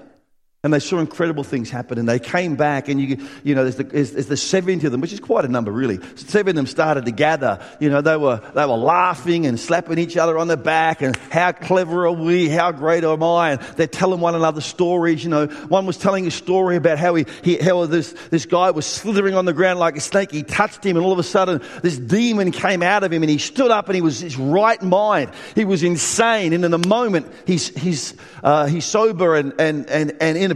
And 0.63 0.75
they 0.75 0.79
saw 0.79 0.99
incredible 0.99 1.43
things 1.43 1.71
happen, 1.71 1.99
and 1.99 2.07
they 2.07 2.19
came 2.19 2.55
back, 2.55 2.91
and 2.91 3.01
you, 3.01 3.27
you 3.43 3.55
know, 3.55 3.63
there's 3.63 3.77
the, 3.77 3.85
there's, 3.85 4.13
there's 4.13 4.27
the 4.27 4.37
70 4.37 4.85
of 4.85 4.93
them, 4.93 5.01
which 5.01 5.15
is 5.15 5.19
quite 5.19 5.47
a 5.47 5.49
number, 5.49 5.73
really. 5.73 5.99
Seven 6.17 6.51
of 6.51 6.55
them 6.57 6.67
started 6.67 7.07
to 7.07 7.13
gather. 7.13 7.65
You 7.81 7.89
know, 7.89 8.03
they 8.03 8.19
were, 8.19 8.43
they 8.55 8.67
were 8.67 8.77
laughing 8.77 9.47
and 9.47 9.59
slapping 9.59 9.97
each 9.97 10.19
other 10.19 10.37
on 10.37 10.49
the 10.49 10.59
back, 10.59 11.01
and 11.01 11.17
how 11.17 11.53
clever 11.53 12.07
are 12.07 12.13
we? 12.13 12.51
How 12.51 12.73
great 12.73 13.05
am 13.05 13.23
I? 13.23 13.53
And 13.53 13.63
they're 13.77 13.87
telling 13.87 14.21
one 14.21 14.35
another 14.35 14.61
stories. 14.61 15.25
You 15.25 15.31
know, 15.31 15.47
one 15.47 15.87
was 15.87 15.97
telling 15.97 16.27
a 16.27 16.31
story 16.31 16.77
about 16.77 16.99
how 16.99 17.15
he, 17.15 17.25
he 17.43 17.57
how 17.57 17.87
this, 17.87 18.13
this 18.29 18.45
guy 18.45 18.71
was 18.71 18.85
slithering 18.85 19.37
on 19.37 19.47
the 19.47 19.55
ground 19.55 19.79
like 19.79 19.97
a 19.97 20.01
snake. 20.01 20.31
He 20.31 20.43
touched 20.43 20.85
him, 20.85 20.99
and 20.99 21.07
all 21.07 21.13
of 21.13 21.19
a 21.19 21.23
sudden, 21.23 21.63
this 21.81 21.97
demon 21.97 22.51
came 22.51 22.83
out 22.83 23.03
of 23.03 23.11
him, 23.11 23.23
and 23.23 23.31
he 23.31 23.39
stood 23.39 23.71
up, 23.71 23.89
and 23.89 23.95
he 23.95 24.03
was 24.03 24.21
his 24.21 24.37
right 24.37 24.83
mind. 24.83 25.31
He 25.55 25.65
was 25.65 25.83
insane, 25.83 26.53
and 26.53 26.67
in 26.67 26.75
a 26.75 26.87
moment, 26.87 27.33
he's, 27.47 27.69
he's, 27.69 28.13
uh, 28.45 28.67
he's 28.67 28.85
sober 28.85 29.37
and, 29.37 29.55
and, 29.59 29.89
and, 29.89 30.13
and 30.21 30.37
in 30.37 30.50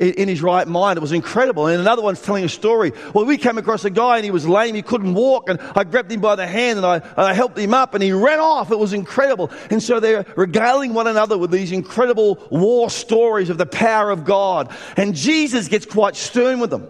in, 0.00 0.28
his 0.28 0.42
right 0.42 0.66
mind. 0.66 0.96
It 0.96 1.00
was 1.00 1.12
incredible. 1.12 1.66
And 1.66 1.78
another 1.78 2.00
one's 2.00 2.22
telling 2.22 2.42
a 2.42 2.48
story. 2.48 2.92
Well, 3.14 3.26
we 3.26 3.36
came 3.36 3.58
across 3.58 3.84
a 3.84 3.90
guy 3.90 4.16
and 4.16 4.24
he 4.24 4.30
was 4.30 4.48
lame. 4.48 4.74
He 4.74 4.82
couldn't 4.82 5.12
walk. 5.12 5.50
And 5.50 5.60
I 5.76 5.84
grabbed 5.84 6.10
him 6.10 6.20
by 6.20 6.36
the 6.36 6.46
hand 6.46 6.78
and 6.78 6.86
I, 6.86 6.96
and 6.96 7.18
I 7.18 7.34
helped 7.34 7.58
him 7.58 7.74
up 7.74 7.92
and 7.94 8.02
he 8.02 8.10
ran 8.12 8.40
off. 8.40 8.72
It 8.72 8.78
was 8.78 8.94
incredible. 8.94 9.50
And 9.68 9.82
so 9.82 10.00
they're 10.00 10.24
regaling 10.36 10.94
one 10.94 11.06
another 11.06 11.36
with 11.36 11.50
these 11.50 11.70
incredible 11.70 12.38
war 12.50 12.88
stories 12.88 13.50
of 13.50 13.58
the 13.58 13.66
power 13.66 14.10
of 14.10 14.24
God. 14.24 14.74
And 14.96 15.14
Jesus 15.14 15.68
gets 15.68 15.84
quite 15.84 16.16
stern 16.16 16.60
with 16.60 16.70
them. 16.70 16.88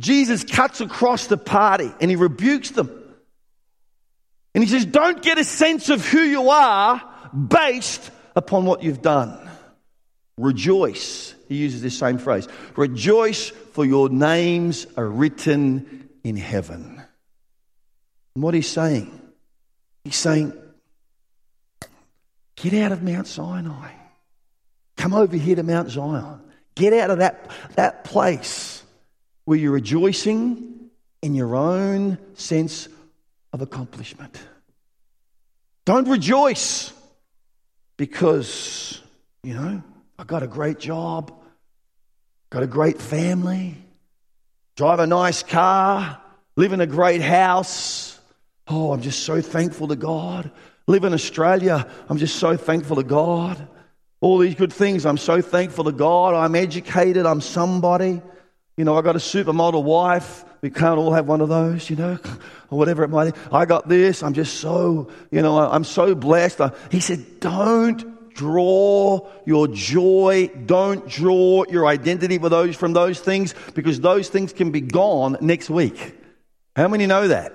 Jesus 0.00 0.42
cuts 0.42 0.80
across 0.80 1.28
the 1.28 1.38
party 1.38 1.90
and 2.00 2.10
he 2.10 2.16
rebukes 2.16 2.72
them. 2.72 2.90
And 4.54 4.64
he 4.64 4.68
says, 4.68 4.84
Don't 4.84 5.22
get 5.22 5.38
a 5.38 5.44
sense 5.44 5.88
of 5.88 6.04
who 6.04 6.20
you 6.20 6.50
are 6.50 7.00
based 7.32 8.10
upon 8.34 8.64
what 8.64 8.82
you've 8.82 9.02
done. 9.02 9.38
Rejoice. 10.36 11.35
He 11.48 11.56
uses 11.56 11.82
this 11.82 11.98
same 11.98 12.18
phrase. 12.18 12.48
Rejoice, 12.76 13.50
for 13.50 13.84
your 13.84 14.08
names 14.08 14.86
are 14.96 15.08
written 15.08 16.08
in 16.24 16.36
heaven. 16.36 17.02
And 18.34 18.42
what 18.42 18.54
he's 18.54 18.68
saying, 18.68 19.20
he's 20.04 20.16
saying, 20.16 20.52
get 22.56 22.74
out 22.74 22.92
of 22.92 23.02
Mount 23.02 23.26
Sinai. 23.26 23.92
Come 24.96 25.14
over 25.14 25.36
here 25.36 25.56
to 25.56 25.62
Mount 25.62 25.90
Zion. 25.90 26.40
Get 26.74 26.92
out 26.92 27.10
of 27.10 27.18
that, 27.18 27.50
that 27.76 28.04
place 28.04 28.82
where 29.44 29.56
you're 29.56 29.72
rejoicing 29.72 30.90
in 31.22 31.34
your 31.34 31.54
own 31.54 32.18
sense 32.34 32.88
of 33.52 33.62
accomplishment. 33.62 34.38
Don't 35.84 36.08
rejoice 36.08 36.92
because, 37.96 39.00
you 39.42 39.54
know, 39.54 39.82
I 40.18 40.24
got 40.24 40.42
a 40.42 40.46
great 40.46 40.78
job, 40.78 41.32
got 42.50 42.62
a 42.62 42.66
great 42.66 43.00
family, 43.00 43.76
drive 44.76 44.98
a 44.98 45.06
nice 45.06 45.42
car, 45.42 46.20
live 46.56 46.72
in 46.72 46.80
a 46.80 46.86
great 46.86 47.20
house. 47.20 48.18
Oh, 48.66 48.92
I'm 48.92 49.02
just 49.02 49.24
so 49.24 49.40
thankful 49.40 49.88
to 49.88 49.96
God. 49.96 50.50
Live 50.86 51.04
in 51.04 51.12
Australia, 51.12 51.86
I'm 52.08 52.18
just 52.18 52.36
so 52.36 52.56
thankful 52.56 52.96
to 52.96 53.02
God. 53.02 53.68
All 54.20 54.38
these 54.38 54.54
good 54.54 54.72
things, 54.72 55.04
I'm 55.04 55.18
so 55.18 55.42
thankful 55.42 55.84
to 55.84 55.92
God. 55.92 56.34
I'm 56.34 56.54
educated, 56.54 57.26
I'm 57.26 57.42
somebody. 57.42 58.22
You 58.76 58.84
know, 58.84 58.96
I 58.96 59.02
got 59.02 59.16
a 59.16 59.20
supermodel 59.20 59.84
wife. 59.84 60.44
We 60.62 60.70
can't 60.70 60.98
all 60.98 61.12
have 61.12 61.26
one 61.26 61.42
of 61.42 61.48
those, 61.48 61.90
you 61.90 61.96
know, 61.96 62.18
or 62.70 62.78
whatever 62.78 63.04
it 63.04 63.08
might 63.08 63.34
be. 63.34 63.40
I 63.52 63.66
got 63.66 63.88
this. 63.88 64.22
I'm 64.22 64.32
just 64.32 64.60
so, 64.60 65.10
you 65.30 65.42
know, 65.42 65.58
I'm 65.58 65.84
so 65.84 66.14
blessed. 66.14 66.60
He 66.90 67.00
said, 67.00 67.40
don't 67.40 68.15
draw 68.36 69.28
your 69.44 69.68
joy. 69.68 70.50
Don't 70.66 71.08
draw 71.08 71.64
your 71.68 71.86
identity 71.86 72.38
for 72.38 72.48
those, 72.48 72.76
from 72.76 72.92
those 72.92 73.18
things 73.20 73.54
because 73.74 74.00
those 74.00 74.28
things 74.28 74.52
can 74.52 74.70
be 74.70 74.80
gone 74.80 75.36
next 75.40 75.70
week. 75.70 76.14
How 76.76 76.88
many 76.88 77.06
know 77.06 77.28
that? 77.28 77.52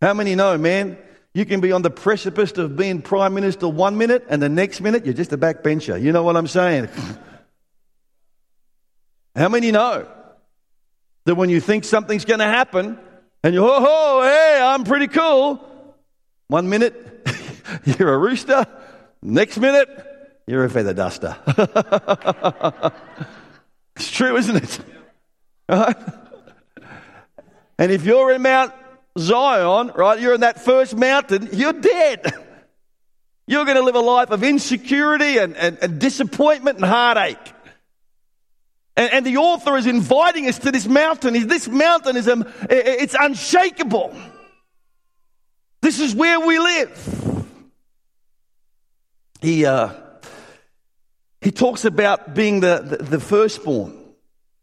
How 0.00 0.14
many 0.14 0.34
know, 0.34 0.56
man? 0.58 0.98
You 1.34 1.44
can 1.44 1.60
be 1.60 1.72
on 1.72 1.82
the 1.82 1.90
precipice 1.90 2.52
of 2.52 2.76
being 2.76 3.02
prime 3.02 3.34
minister 3.34 3.68
one 3.68 3.98
minute 3.98 4.26
and 4.28 4.42
the 4.42 4.48
next 4.48 4.80
minute 4.80 5.04
you're 5.04 5.14
just 5.14 5.32
a 5.32 5.38
backbencher. 5.38 6.00
You 6.00 6.12
know 6.12 6.22
what 6.22 6.36
I'm 6.36 6.46
saying? 6.46 6.88
How 9.36 9.48
many 9.48 9.70
know 9.70 10.06
that 11.24 11.34
when 11.36 11.48
you 11.48 11.60
think 11.60 11.84
something's 11.84 12.24
going 12.24 12.40
to 12.40 12.46
happen 12.46 12.98
and 13.44 13.54
you, 13.54 13.64
oh, 13.64 13.68
oh, 13.70 14.22
hey, 14.22 14.60
I'm 14.60 14.84
pretty 14.84 15.06
cool, 15.06 15.64
one 16.48 16.68
minute 16.68 17.28
you're 17.84 18.12
a 18.12 18.18
rooster, 18.18 18.66
Next 19.22 19.58
minute, 19.58 19.88
you're 20.46 20.64
a 20.64 20.70
feather 20.70 20.94
duster. 20.94 21.36
it's 23.96 24.10
true, 24.10 24.36
isn't 24.36 24.56
it? 24.56 24.80
Right? 25.70 25.96
And 27.78 27.92
if 27.92 28.06
you're 28.06 28.32
in 28.32 28.40
Mount 28.40 28.72
Zion, 29.18 29.92
right, 29.94 30.18
you're 30.18 30.32
in 30.32 30.40
that 30.40 30.64
first 30.64 30.96
mountain, 30.96 31.50
you're 31.52 31.74
dead. 31.74 32.32
You're 33.46 33.66
going 33.66 33.76
to 33.76 33.82
live 33.82 33.94
a 33.94 34.00
life 34.00 34.30
of 34.30 34.42
insecurity 34.44 35.36
and, 35.36 35.54
and, 35.58 35.76
and 35.82 36.00
disappointment 36.00 36.78
and 36.78 36.86
heartache. 36.86 37.36
And, 38.96 39.12
and, 39.12 39.26
the 39.26 39.36
author 39.36 39.76
is 39.76 39.86
inviting 39.86 40.48
us 40.48 40.58
to 40.60 40.72
this 40.72 40.86
mountain. 40.86 41.46
This 41.46 41.68
mountain 41.68 42.16
is 42.16 42.28
um, 42.28 42.50
it's 42.70 43.14
unshakable. 43.18 44.14
This 45.82 46.00
is 46.00 46.14
where 46.14 46.40
we 46.40 46.58
live 46.58 47.27
he, 49.40 49.66
uh, 49.66 49.92
he 51.40 51.50
talks 51.50 51.84
about 51.84 52.34
being 52.34 52.60
the, 52.60 52.80
the, 52.84 52.96
the 53.04 53.20
firstborn 53.20 53.96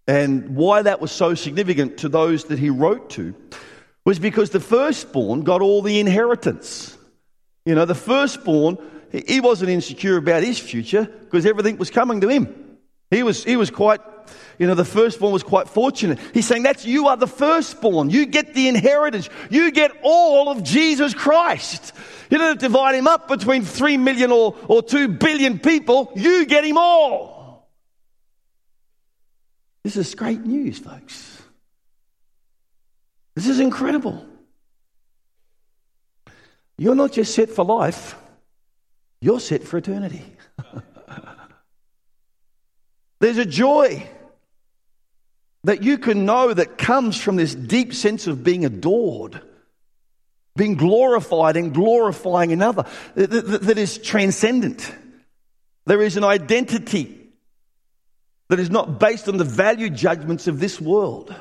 and 0.07 0.55
why 0.55 0.81
that 0.81 1.01
was 1.01 1.11
so 1.11 1.33
significant 1.33 1.99
to 1.99 2.09
those 2.09 2.45
that 2.45 2.59
he 2.59 2.69
wrote 2.69 3.09
to 3.11 3.33
was 4.05 4.19
because 4.19 4.51
the 4.51 4.59
firstborn 4.59 5.41
got 5.41 5.61
all 5.61 5.81
the 5.81 5.99
inheritance. 5.99 6.95
You 7.65 7.73
know, 7.73 7.85
the 7.85 7.95
firstborn, 7.95 8.77
he 9.11 9.39
wasn't 9.39 9.71
insecure 9.71 10.17
about 10.17 10.43
his 10.43 10.59
future 10.59 11.05
because 11.05 11.45
everything 11.45 11.77
was 11.77 11.89
coming 11.89 12.21
to 12.21 12.27
him. 12.27 12.77
He 13.09 13.23
was, 13.23 13.43
he 13.43 13.55
was 13.55 13.71
quite, 13.71 14.01
you 14.57 14.67
know, 14.67 14.75
the 14.75 14.85
firstborn 14.85 15.33
was 15.33 15.43
quite 15.43 15.67
fortunate. 15.67 16.19
He's 16.33 16.47
saying 16.47 16.63
that's 16.63 16.85
you 16.85 17.07
are 17.07 17.17
the 17.17 17.27
firstborn. 17.27 18.09
You 18.09 18.25
get 18.25 18.53
the 18.53 18.67
inheritance. 18.67 19.29
You 19.49 19.71
get 19.71 19.91
all 20.03 20.49
of 20.49 20.63
Jesus 20.63 21.13
Christ. 21.13 21.93
You 22.29 22.37
don't 22.37 22.59
divide 22.59 22.95
him 22.95 23.07
up 23.07 23.27
between 23.27 23.63
three 23.63 23.97
million 23.97 24.31
or, 24.31 24.55
or 24.67 24.81
two 24.81 25.07
billion 25.07 25.59
people. 25.59 26.11
You 26.15 26.45
get 26.45 26.63
him 26.63 26.77
all. 26.77 27.69
This 29.83 29.97
is 29.97 30.15
great 30.15 30.41
news, 30.41 30.79
folks. 30.79 31.43
This 33.35 33.47
is 33.47 33.59
incredible. 33.59 34.25
You're 36.77 36.95
not 36.95 37.11
just 37.11 37.35
set 37.35 37.49
for 37.49 37.63
life, 37.63 38.15
you're 39.21 39.39
set 39.39 39.63
for 39.63 39.77
eternity. 39.77 40.23
There's 43.19 43.37
a 43.37 43.45
joy 43.45 44.07
that 45.65 45.81
you 45.81 45.97
can 45.97 46.25
know 46.25 46.53
that 46.53 46.77
comes 46.77 47.19
from 47.19 47.37
this 47.37 47.55
deep 47.55 47.93
sense 47.93 48.27
of 48.27 48.43
being 48.43 48.65
adored, 48.65 49.41
being 50.55 50.75
glorified 50.75 51.57
and 51.57 51.73
glorifying 51.73 52.51
another, 52.51 52.85
that, 53.15 53.77
is 53.77 53.97
transcendent. 53.97 54.93
There 55.85 56.03
is 56.03 56.17
an 56.17 56.23
identity 56.23 57.29
that 58.49 58.59
is 58.59 58.69
not 58.69 58.99
based 58.99 59.27
on 59.27 59.37
the 59.37 59.43
value 59.43 59.89
judgments 59.89 60.47
of 60.47 60.59
this 60.59 60.79
world, 60.79 61.33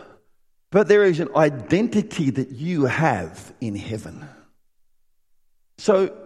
but 0.70 0.88
there 0.88 1.04
is 1.04 1.20
an 1.20 1.28
identity 1.36 2.30
that 2.30 2.50
you 2.50 2.86
have 2.86 3.52
in 3.60 3.76
heaven. 3.76 4.26
So 5.76 6.16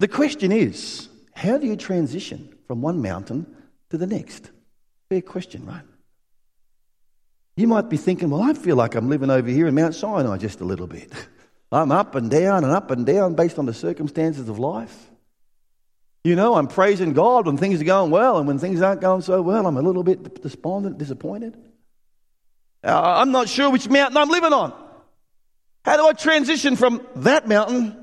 the 0.00 0.08
question 0.08 0.50
is 0.50 1.08
how 1.32 1.58
do 1.58 1.66
you 1.68 1.76
transition 1.76 2.56
from 2.66 2.82
one 2.82 3.00
mountain 3.00 3.46
to 3.90 3.98
the 3.98 4.06
next? 4.08 4.50
Fair 5.08 5.22
question, 5.22 5.64
right? 5.64 5.84
You 7.60 7.68
might 7.68 7.90
be 7.90 7.98
thinking, 7.98 8.30
well, 8.30 8.40
I 8.40 8.54
feel 8.54 8.74
like 8.74 8.94
I'm 8.94 9.10
living 9.10 9.28
over 9.28 9.46
here 9.46 9.66
in 9.66 9.74
Mount 9.74 9.94
Sinai 9.94 10.38
just 10.38 10.62
a 10.62 10.64
little 10.64 10.86
bit. 10.86 11.12
I'm 11.72 11.92
up 11.92 12.14
and 12.14 12.30
down 12.30 12.64
and 12.64 12.72
up 12.72 12.90
and 12.90 13.04
down 13.04 13.34
based 13.34 13.58
on 13.58 13.66
the 13.66 13.74
circumstances 13.74 14.48
of 14.48 14.58
life. 14.58 15.10
You 16.24 16.36
know, 16.36 16.54
I'm 16.54 16.68
praising 16.68 17.12
God 17.12 17.44
when 17.44 17.58
things 17.58 17.78
are 17.82 17.84
going 17.84 18.10
well, 18.10 18.38
and 18.38 18.46
when 18.46 18.58
things 18.58 18.80
aren't 18.80 19.02
going 19.02 19.20
so 19.20 19.42
well, 19.42 19.66
I'm 19.66 19.76
a 19.76 19.82
little 19.82 20.02
bit 20.02 20.42
despondent, 20.42 20.96
disappointed. 20.96 21.54
Uh, 22.82 22.98
I'm 22.98 23.30
not 23.30 23.46
sure 23.46 23.68
which 23.68 23.86
mountain 23.90 24.16
I'm 24.16 24.30
living 24.30 24.54
on. 24.54 24.72
How 25.84 25.98
do 25.98 26.06
I 26.06 26.14
transition 26.14 26.76
from 26.76 27.06
that 27.16 27.46
mountain 27.46 27.94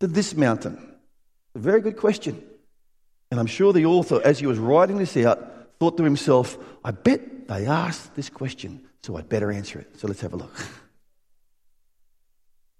to 0.00 0.08
this 0.08 0.34
mountain? 0.34 0.96
A 1.54 1.60
very 1.60 1.80
good 1.80 1.96
question. 1.96 2.42
And 3.30 3.38
I'm 3.38 3.46
sure 3.46 3.72
the 3.72 3.86
author, 3.86 4.20
as 4.24 4.40
he 4.40 4.48
was 4.48 4.58
writing 4.58 4.98
this 4.98 5.16
out, 5.16 5.78
thought 5.78 5.96
to 5.98 6.02
himself, 6.02 6.58
I 6.84 6.90
bet 6.90 7.33
they 7.48 7.66
asked 7.66 8.14
this 8.14 8.30
question, 8.30 8.84
so 9.02 9.16
I'd 9.16 9.28
better 9.28 9.50
answer 9.50 9.78
it. 9.78 9.98
So 9.98 10.08
let's 10.08 10.20
have 10.20 10.32
a 10.32 10.36
look. 10.36 10.56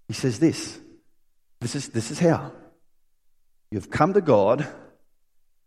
He 0.07 0.13
says 0.13 0.39
this. 0.39 0.79
This 1.61 1.75
is, 1.75 1.89
this 1.89 2.11
is 2.11 2.19
how. 2.19 2.51
You've 3.71 3.89
come 3.89 4.13
to 4.13 4.21
God, 4.21 4.67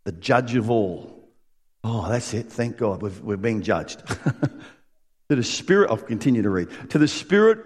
the 0.05 0.11
judge 0.11 0.55
of 0.55 0.69
all. 0.69 1.29
Oh, 1.83 2.09
that's 2.09 2.33
it. 2.33 2.51
Thank 2.51 2.77
God. 2.77 3.01
We've, 3.01 3.19
we're 3.21 3.37
being 3.37 3.61
judged. 3.61 4.01
to 5.29 5.35
the 5.35 5.43
Spirit, 5.43 5.89
I'll 5.89 5.97
continue 5.97 6.41
to 6.41 6.49
read. 6.49 6.69
To 6.91 6.97
the 6.97 7.07
Spirit 7.07 7.59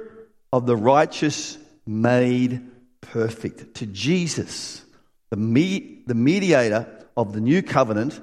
of 0.52 0.66
the 0.66 0.76
righteous 0.76 1.58
made 1.86 2.62
perfect. 3.02 3.76
To 3.76 3.86
Jesus, 3.86 4.84
the, 5.30 5.38
me, 5.38 6.04
the 6.08 6.16
mediator 6.16 6.88
of 7.16 7.34
the 7.34 7.42
new 7.42 7.62
covenant, 7.62 8.20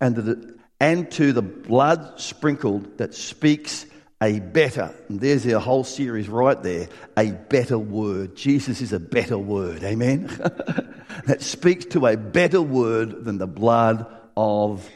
and 0.00 0.16
the, 0.16 0.58
and 0.80 1.10
to 1.12 1.32
the 1.32 1.42
blood 1.42 2.18
sprinkled 2.18 2.98
that 2.98 3.14
speaks 3.14 3.86
a 4.22 4.40
better, 4.40 4.94
and 5.08 5.20
there's 5.20 5.46
our 5.46 5.60
whole 5.60 5.84
series 5.84 6.28
right 6.28 6.62
there, 6.62 6.88
a 7.16 7.30
better 7.30 7.78
word. 7.78 8.36
Jesus 8.36 8.82
is 8.82 8.92
a 8.92 9.00
better 9.00 9.38
word, 9.38 9.82
amen? 9.82 10.26
that 11.26 11.40
speaks 11.40 11.86
to 11.86 12.06
a 12.06 12.16
better 12.16 12.60
word 12.60 13.24
than 13.24 13.38
the 13.38 13.46
blood 13.46 14.06
of 14.36 14.86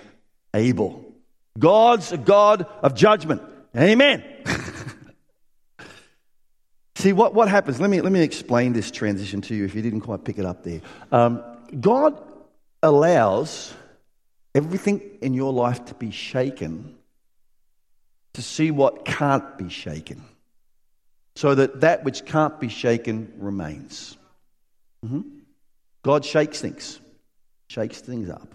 Abel. 0.53 1.14
God's 1.59 2.12
a 2.12 2.18
God 2.18 2.66
of 2.83 2.94
judgment, 2.94 3.40
amen? 3.77 4.25
See, 6.97 7.14
what, 7.14 7.35
what 7.35 7.49
happens? 7.49 7.81
Let 7.81 7.88
me, 7.90 8.01
let 8.03 8.12
me 8.12 8.23
explain 8.23 8.73
this 8.75 8.90
transition 8.90 9.40
to 9.42 9.55
you 9.55 9.64
if 9.64 9.75
you 9.75 9.83
didn't 9.83 10.03
quite 10.03 10.25
pick 10.25 10.38
it 10.38 10.44
up 10.44 10.64
there. 10.64 10.81
Um, 11.12 11.42
God 11.81 12.23
allows 12.83 13.73
everything 14.55 15.01
in 15.21 15.35
your 15.35 15.53
life 15.53 15.85
to 15.87 15.95
be 15.95 16.11
shaken 16.11 16.97
to 18.35 18.43
see 18.43 18.71
what 18.71 19.05
can't 19.05 19.57
be 19.57 19.69
shaken, 19.69 20.25
so 21.37 21.55
that 21.55 21.81
that 21.83 22.05
which 22.05 22.25
can't 22.25 22.59
be 22.59 22.69
shaken 22.69 23.33
remains. 23.38 24.17
Mm-hmm. 25.07 25.21
God 26.03 26.25
shakes 26.25 26.61
things, 26.61 27.01
shakes 27.69 28.01
things 28.01 28.29
up. 28.29 28.53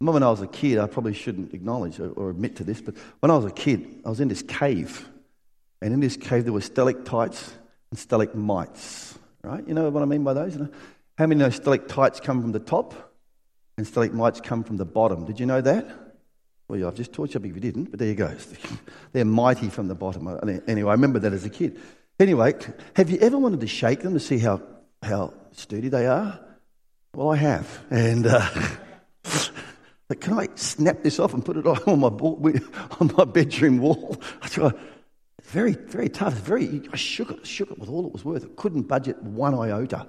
Remember 0.00 0.14
when 0.14 0.22
I 0.22 0.30
was 0.30 0.40
a 0.40 0.46
kid, 0.46 0.78
I 0.78 0.86
probably 0.86 1.12
shouldn't 1.12 1.52
acknowledge 1.52 2.00
or 2.00 2.30
admit 2.30 2.56
to 2.56 2.64
this, 2.64 2.80
but 2.80 2.94
when 3.20 3.30
I 3.30 3.36
was 3.36 3.44
a 3.44 3.50
kid, 3.50 4.00
I 4.06 4.08
was 4.08 4.20
in 4.20 4.28
this 4.28 4.42
cave. 4.42 5.06
And 5.82 5.94
in 5.94 6.00
this 6.00 6.16
cave, 6.16 6.44
there 6.44 6.52
were 6.52 6.60
stalactites 6.60 7.52
and 7.90 7.98
stalagmites, 7.98 9.18
right? 9.42 9.66
You 9.66 9.74
know 9.74 9.88
what 9.90 10.02
I 10.02 10.06
mean 10.06 10.24
by 10.24 10.34
those? 10.34 10.58
How 11.16 11.26
many 11.26 11.42
those 11.42 11.56
stalactites 11.56 12.20
come 12.20 12.40
from 12.40 12.52
the 12.52 12.60
top 12.60 13.09
and 13.80 13.86
stalagmites 13.86 14.42
come 14.42 14.62
from 14.62 14.76
the 14.76 14.84
bottom? 14.84 15.24
Did 15.24 15.40
you 15.40 15.46
know 15.46 15.62
that? 15.62 15.86
Well, 16.68 16.78
yeah, 16.78 16.86
I've 16.86 16.94
just 16.94 17.14
taught 17.14 17.32
you 17.32 17.40
if 17.40 17.46
you 17.46 17.60
didn't, 17.60 17.86
but 17.86 17.98
there 17.98 18.08
you 18.08 18.14
go. 18.14 18.36
They're 19.12 19.24
mighty 19.24 19.70
from 19.70 19.88
the 19.88 19.94
bottom. 19.94 20.28
Anyway, 20.68 20.90
I 20.90 20.92
remember 20.92 21.18
that 21.20 21.32
as 21.32 21.46
a 21.46 21.50
kid. 21.50 21.80
Anyway, 22.18 22.54
have 22.94 23.08
you 23.10 23.18
ever 23.20 23.38
wanted 23.38 23.60
to 23.60 23.66
shake 23.66 24.00
them 24.00 24.12
to 24.12 24.20
see 24.20 24.38
how, 24.38 24.60
how 25.02 25.32
sturdy 25.52 25.88
they 25.88 26.06
are? 26.06 26.38
Well, 27.14 27.30
I 27.30 27.36
have. 27.36 27.84
And 27.88 28.26
uh, 28.26 28.46
can 30.20 30.38
I 30.38 30.48
snap 30.56 31.02
this 31.02 31.18
off 31.18 31.32
and 31.32 31.42
put 31.42 31.56
it 31.56 31.66
on 31.66 32.00
my, 32.00 32.08
on 33.00 33.14
my 33.16 33.24
bedroom 33.24 33.78
wall? 33.78 34.20
I 34.42 34.48
thought, 34.48 34.78
very, 35.44 35.72
very 35.72 36.10
tough. 36.10 36.34
Very, 36.34 36.82
I 36.92 36.96
shook 36.96 37.30
it, 37.30 37.46
shook 37.46 37.70
it 37.70 37.78
with 37.78 37.88
all 37.88 38.06
it 38.06 38.12
was 38.12 38.26
worth. 38.26 38.44
It 38.44 38.56
couldn't 38.56 38.82
budget 38.82 39.20
one 39.22 39.54
iota. 39.54 40.06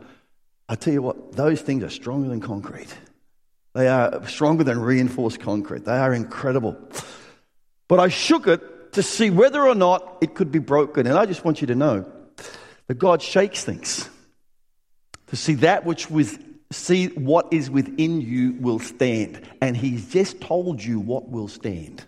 I 0.67 0.75
tell 0.75 0.93
you 0.93 1.01
what, 1.01 1.31
those 1.31 1.61
things 1.61 1.85
are 1.85 1.89
stronger 1.89 2.27
than 2.27 2.41
concrete. 2.41 2.93
They 3.73 3.87
are 3.87 4.27
stronger 4.27 4.63
than 4.63 4.79
reinforced 4.79 5.39
concrete. 5.39 5.85
They 5.85 5.97
are 5.97 6.13
incredible. 6.13 6.77
But 7.87 7.99
I 7.99 8.09
shook 8.09 8.47
it 8.47 8.93
to 8.93 9.03
see 9.03 9.29
whether 9.29 9.65
or 9.65 9.75
not 9.75 10.17
it 10.21 10.35
could 10.35 10.51
be 10.51 10.59
broken. 10.59 11.07
And 11.07 11.17
I 11.17 11.25
just 11.25 11.45
want 11.45 11.61
you 11.61 11.67
to 11.67 11.75
know 11.75 12.05
that 12.87 12.95
God 12.95 13.21
shakes 13.21 13.63
things 13.63 14.09
to 15.27 15.35
see 15.35 15.53
that 15.55 15.85
which 15.85 16.11
was 16.11 16.37
see 16.71 17.07
what 17.07 17.47
is 17.51 17.69
within 17.69 18.21
you 18.21 18.53
will 18.59 18.79
stand. 18.79 19.41
And 19.61 19.75
He's 19.75 20.09
just 20.09 20.41
told 20.41 20.83
you 20.83 20.99
what 20.99 21.29
will 21.29 21.47
stand, 21.47 22.03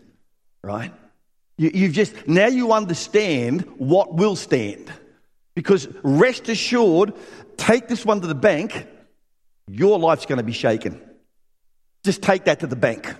right? 0.61 0.93
You, 1.57 1.71
you've 1.73 1.93
just 1.93 2.27
now 2.27 2.47
you 2.47 2.73
understand 2.73 3.61
what 3.77 4.13
will 4.13 4.35
stand. 4.35 4.91
Because 5.55 5.87
rest 6.03 6.49
assured, 6.49 7.13
take 7.57 7.87
this 7.87 8.05
one 8.05 8.21
to 8.21 8.27
the 8.27 8.35
bank, 8.35 8.87
your 9.67 9.99
life's 9.99 10.25
going 10.25 10.39
to 10.39 10.43
be 10.43 10.51
shaken. 10.51 10.99
Just 12.03 12.21
take 12.21 12.45
that 12.45 12.59
to 12.61 12.67
the 12.67 12.75
bank. 12.75 13.13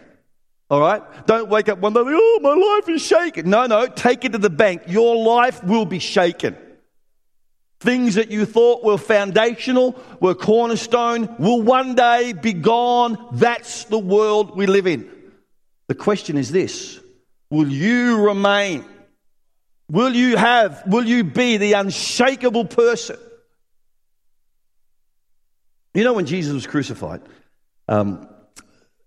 All 0.70 0.80
right? 0.80 1.02
Don't 1.28 1.50
wake 1.50 1.70
up 1.70 1.80
one 1.80 1.94
day, 1.94 2.02
oh, 2.04 2.40
my 2.42 2.54
life 2.54 2.90
is 2.90 3.06
shaken. 3.06 3.50
No, 3.50 3.66
no, 3.66 3.88
take 3.88 4.26
it 4.26 4.32
to 4.32 4.38
the 4.38 4.50
bank. 4.50 4.84
Your 4.88 5.16
life 5.16 5.64
will 5.64 5.86
be 5.86 6.00
shaken. 6.00 6.58
Things 7.80 8.16
that 8.16 8.32
you 8.32 8.46
thought 8.46 8.84
were 8.84 8.98
foundational, 8.98 10.02
were 10.20 10.36
cornerstone, 10.36 11.36
will 11.38 11.62
one 11.62 11.96
day 11.96 12.34
be 12.34 12.54
gone. 12.54 13.18
That's 13.34 13.84
the 13.86 14.00
world 14.00 14.56
we 14.56 14.66
live 14.68 14.88
in. 14.88 15.10
The 15.88 15.96
question 15.96 16.38
is 16.38 16.52
this 16.52 17.00
Will 17.50 17.68
you 17.68 18.26
remain? 18.26 18.86
Will 19.90 20.16
you 20.16 20.38
have, 20.38 20.82
will 20.88 21.06
you 21.06 21.24
be 21.24 21.58
the 21.58 21.74
unshakable 21.74 22.66
person? 22.66 23.18
You 25.94 26.04
know, 26.04 26.14
when 26.14 26.26
Jesus 26.26 26.54
was 26.54 26.66
crucified, 26.66 27.22
um, 27.88 28.28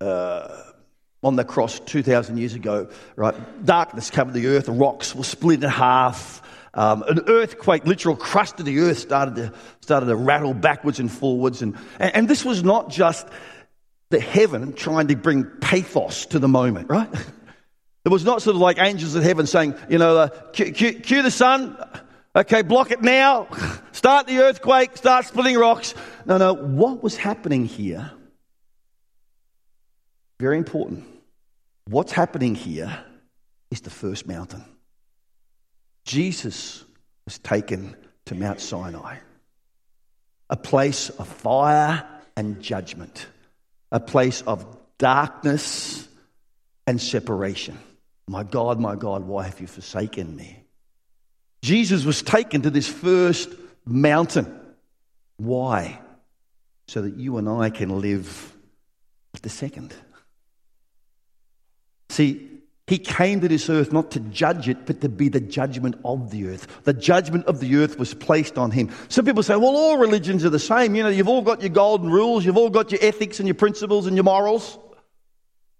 uh, 0.00 0.62
on 1.22 1.36
the 1.36 1.44
cross 1.44 1.80
2,000 1.80 2.36
years 2.36 2.54
ago, 2.54 2.88
right? 3.16 3.34
Darkness 3.64 4.10
covered 4.10 4.34
the 4.34 4.46
earth, 4.48 4.68
rocks 4.68 5.14
were 5.14 5.24
split 5.24 5.62
in 5.62 5.70
half. 5.70 6.42
Um, 6.74 7.02
an 7.04 7.20
earthquake, 7.26 7.86
literal 7.86 8.16
crust 8.16 8.60
of 8.60 8.66
the 8.66 8.78
earth 8.80 8.98
started 8.98 9.34
to, 9.36 9.52
started 9.80 10.06
to 10.06 10.16
rattle 10.16 10.52
backwards 10.52 11.00
and 11.00 11.10
forwards. 11.10 11.62
And, 11.62 11.76
and, 11.98 12.14
and 12.14 12.28
this 12.28 12.44
was 12.44 12.62
not 12.62 12.90
just 12.90 13.26
the 14.10 14.20
heaven 14.20 14.72
trying 14.74 15.08
to 15.08 15.16
bring 15.16 15.44
pathos 15.44 16.26
to 16.26 16.38
the 16.38 16.48
moment, 16.48 16.88
right? 16.88 17.08
It 18.04 18.10
was 18.10 18.24
not 18.24 18.40
sort 18.40 18.54
of 18.54 18.62
like 18.62 18.78
angels 18.78 19.16
in 19.16 19.22
heaven 19.22 19.48
saying, 19.48 19.74
you 19.88 19.98
know, 19.98 20.16
uh, 20.16 20.28
cue, 20.52 20.70
cue, 20.70 20.92
cue 20.92 21.22
the 21.22 21.30
sun, 21.32 21.76
okay, 22.36 22.62
block 22.62 22.92
it 22.92 23.02
now, 23.02 23.48
start 23.90 24.28
the 24.28 24.38
earthquake, 24.38 24.96
start 24.96 25.24
splitting 25.26 25.58
rocks. 25.58 25.92
No, 26.24 26.38
no, 26.38 26.54
what 26.54 27.02
was 27.02 27.16
happening 27.16 27.64
here 27.64 28.12
very 30.38 30.58
important. 30.58 31.04
What's 31.86 32.12
happening 32.12 32.54
here 32.54 32.98
is 33.70 33.80
the 33.80 33.90
first 33.90 34.26
mountain. 34.26 34.64
Jesus 36.04 36.84
was 37.24 37.38
taken 37.38 37.96
to 38.26 38.34
Mount 38.34 38.60
Sinai, 38.60 39.18
a 40.50 40.56
place 40.56 41.10
of 41.10 41.28
fire 41.28 42.06
and 42.36 42.60
judgment, 42.60 43.26
a 43.90 44.00
place 44.00 44.42
of 44.42 44.66
darkness 44.98 46.06
and 46.86 47.00
separation. 47.00 47.78
My 48.28 48.42
God, 48.42 48.80
my 48.80 48.96
God, 48.96 49.24
why 49.24 49.44
have 49.44 49.60
you 49.60 49.66
forsaken 49.66 50.34
me? 50.34 50.64
Jesus 51.62 52.04
was 52.04 52.22
taken 52.22 52.62
to 52.62 52.70
this 52.70 52.88
first 52.88 53.48
mountain. 53.84 54.60
Why? 55.36 56.00
so 56.88 57.02
that 57.02 57.16
you 57.16 57.36
and 57.38 57.48
I 57.48 57.70
can 57.70 58.00
live 58.00 58.52
the 59.42 59.48
second. 59.48 59.94
See, 62.16 62.48
he 62.86 62.96
came 62.96 63.42
to 63.42 63.48
this 63.48 63.68
earth 63.68 63.92
not 63.92 64.12
to 64.12 64.20
judge 64.20 64.70
it, 64.70 64.86
but 64.86 65.02
to 65.02 65.10
be 65.10 65.28
the 65.28 65.40
judgment 65.40 66.00
of 66.02 66.30
the 66.30 66.48
earth. 66.48 66.66
The 66.84 66.94
judgment 66.94 67.44
of 67.44 67.60
the 67.60 67.76
earth 67.76 67.98
was 67.98 68.14
placed 68.14 68.56
on 68.56 68.70
him. 68.70 68.90
Some 69.10 69.26
people 69.26 69.42
say, 69.42 69.54
well, 69.54 69.76
all 69.76 69.98
religions 69.98 70.42
are 70.42 70.48
the 70.48 70.58
same. 70.58 70.94
You 70.94 71.02
know, 71.02 71.10
you've 71.10 71.28
all 71.28 71.42
got 71.42 71.60
your 71.60 71.68
golden 71.68 72.08
rules, 72.10 72.46
you've 72.46 72.56
all 72.56 72.70
got 72.70 72.90
your 72.90 73.00
ethics 73.02 73.38
and 73.38 73.46
your 73.46 73.54
principles 73.54 74.06
and 74.06 74.16
your 74.16 74.24
morals. 74.24 74.78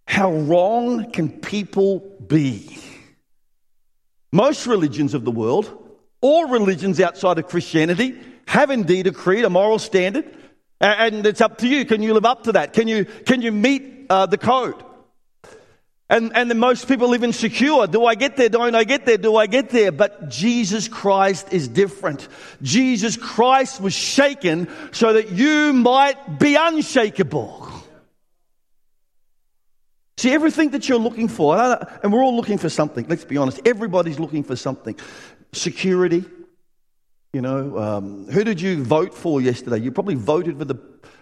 How 0.07 0.30
wrong 0.30 1.11
can 1.11 1.30
people 1.30 2.01
be? 2.26 2.78
Most 4.30 4.66
religions 4.66 5.14
of 5.14 5.24
the 5.24 5.30
world, 5.30 5.72
all 6.20 6.49
religions 6.49 7.01
outside 7.01 7.39
of 7.39 7.49
Christianity, 7.49 8.14
have 8.47 8.70
indeed 8.70 9.07
a 9.07 9.12
creed, 9.12 9.47
a 9.47 9.51
moral 9.51 9.78
standard, 9.78 10.30
and 10.82 11.24
it's 11.24 11.41
up 11.41 11.57
to 11.59 11.66
you. 11.66 11.87
Can 11.87 12.03
you 12.03 12.12
live 12.12 12.26
up 12.26 12.43
to 12.43 12.53
that? 12.53 12.74
Can 12.74 12.89
you, 12.89 13.07
can 13.07 13.41
you 13.41 13.53
meet 13.53 14.05
uh, 14.11 14.26
the 14.26 14.37
code? 14.37 14.82
And, 16.09 16.36
and 16.36 16.54
most 16.61 16.86
people 16.86 17.09
live 17.09 17.24
insecure. 17.24 17.86
Do 17.88 18.07
I 18.07 18.14
get 18.14 18.36
there? 18.36 18.48
Don't 18.48 18.76
I 18.76 18.84
get 18.84 19.07
there? 19.07 19.18
Do 19.18 19.34
I 19.34 19.46
get 19.46 19.70
there? 19.70 19.90
But 19.90 20.28
Jesus 20.28 20.86
Christ 20.86 21.52
is 21.52 21.66
different. 21.66 22.28
Jesus 22.62 23.16
Christ 23.16 23.80
was 23.80 23.92
shaken 23.92 24.68
so 24.92 25.14
that 25.14 25.32
you 25.32 25.72
might 25.72 26.38
be 26.38 26.54
unshakable. 26.54 27.68
See, 30.18 30.30
everything 30.30 30.70
that 30.70 30.88
you're 30.88 30.98
looking 30.98 31.26
for, 31.28 31.59
and 32.02 32.12
we're 32.12 32.22
all 32.22 32.36
looking 32.36 32.59
for 32.59 32.68
something, 32.68 33.07
let's 33.09 33.24
be 33.24 33.36
honest, 33.36 33.61
everybody's 33.66 34.20
looking 34.20 34.44
for 34.44 34.54
something. 34.54 34.96
Security, 35.52 36.24
you 37.32 37.42
know, 37.42 37.78
um, 37.78 38.26
who 38.28 38.44
did 38.44 38.61
you 38.61 38.82
vote 38.82 39.12
for 39.12 39.40
yesterday? 39.40 39.78
You 39.78 39.90
probably 39.90 40.14
voted 40.14 40.57
for 40.57 40.64
the, 40.64 40.76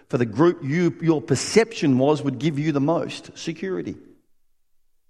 for 0.09 0.19
the 0.19 0.25
group 0.27 0.63
you, 0.63 0.95
your 1.01 1.21
perception 1.21 1.97
was 1.97 2.21
would 2.21 2.37
give 2.37 2.59
you 2.59 2.71
the 2.71 2.79
most 2.79 3.35
security 3.37 3.95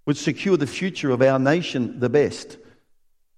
would 0.05 0.17
secure 0.17 0.57
the 0.57 0.67
future 0.67 1.11
of 1.11 1.21
our 1.21 1.39
nation 1.39 1.99
the 1.99 2.09
best. 2.09 2.57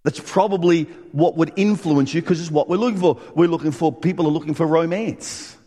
That's 0.03 0.19
probably 0.19 0.83
what 1.11 1.35
would 1.35 1.53
influence 1.55 2.13
you 2.13 2.21
because 2.21 2.39
it's 2.39 2.51
what 2.51 2.69
we're 2.69 2.77
looking 2.77 2.99
for. 2.99 3.19
We're 3.35 3.49
looking 3.49 3.71
for, 3.71 3.93
people 3.93 4.27
are 4.27 4.31
looking 4.31 4.53
for 4.53 4.65
romance. 4.65 5.57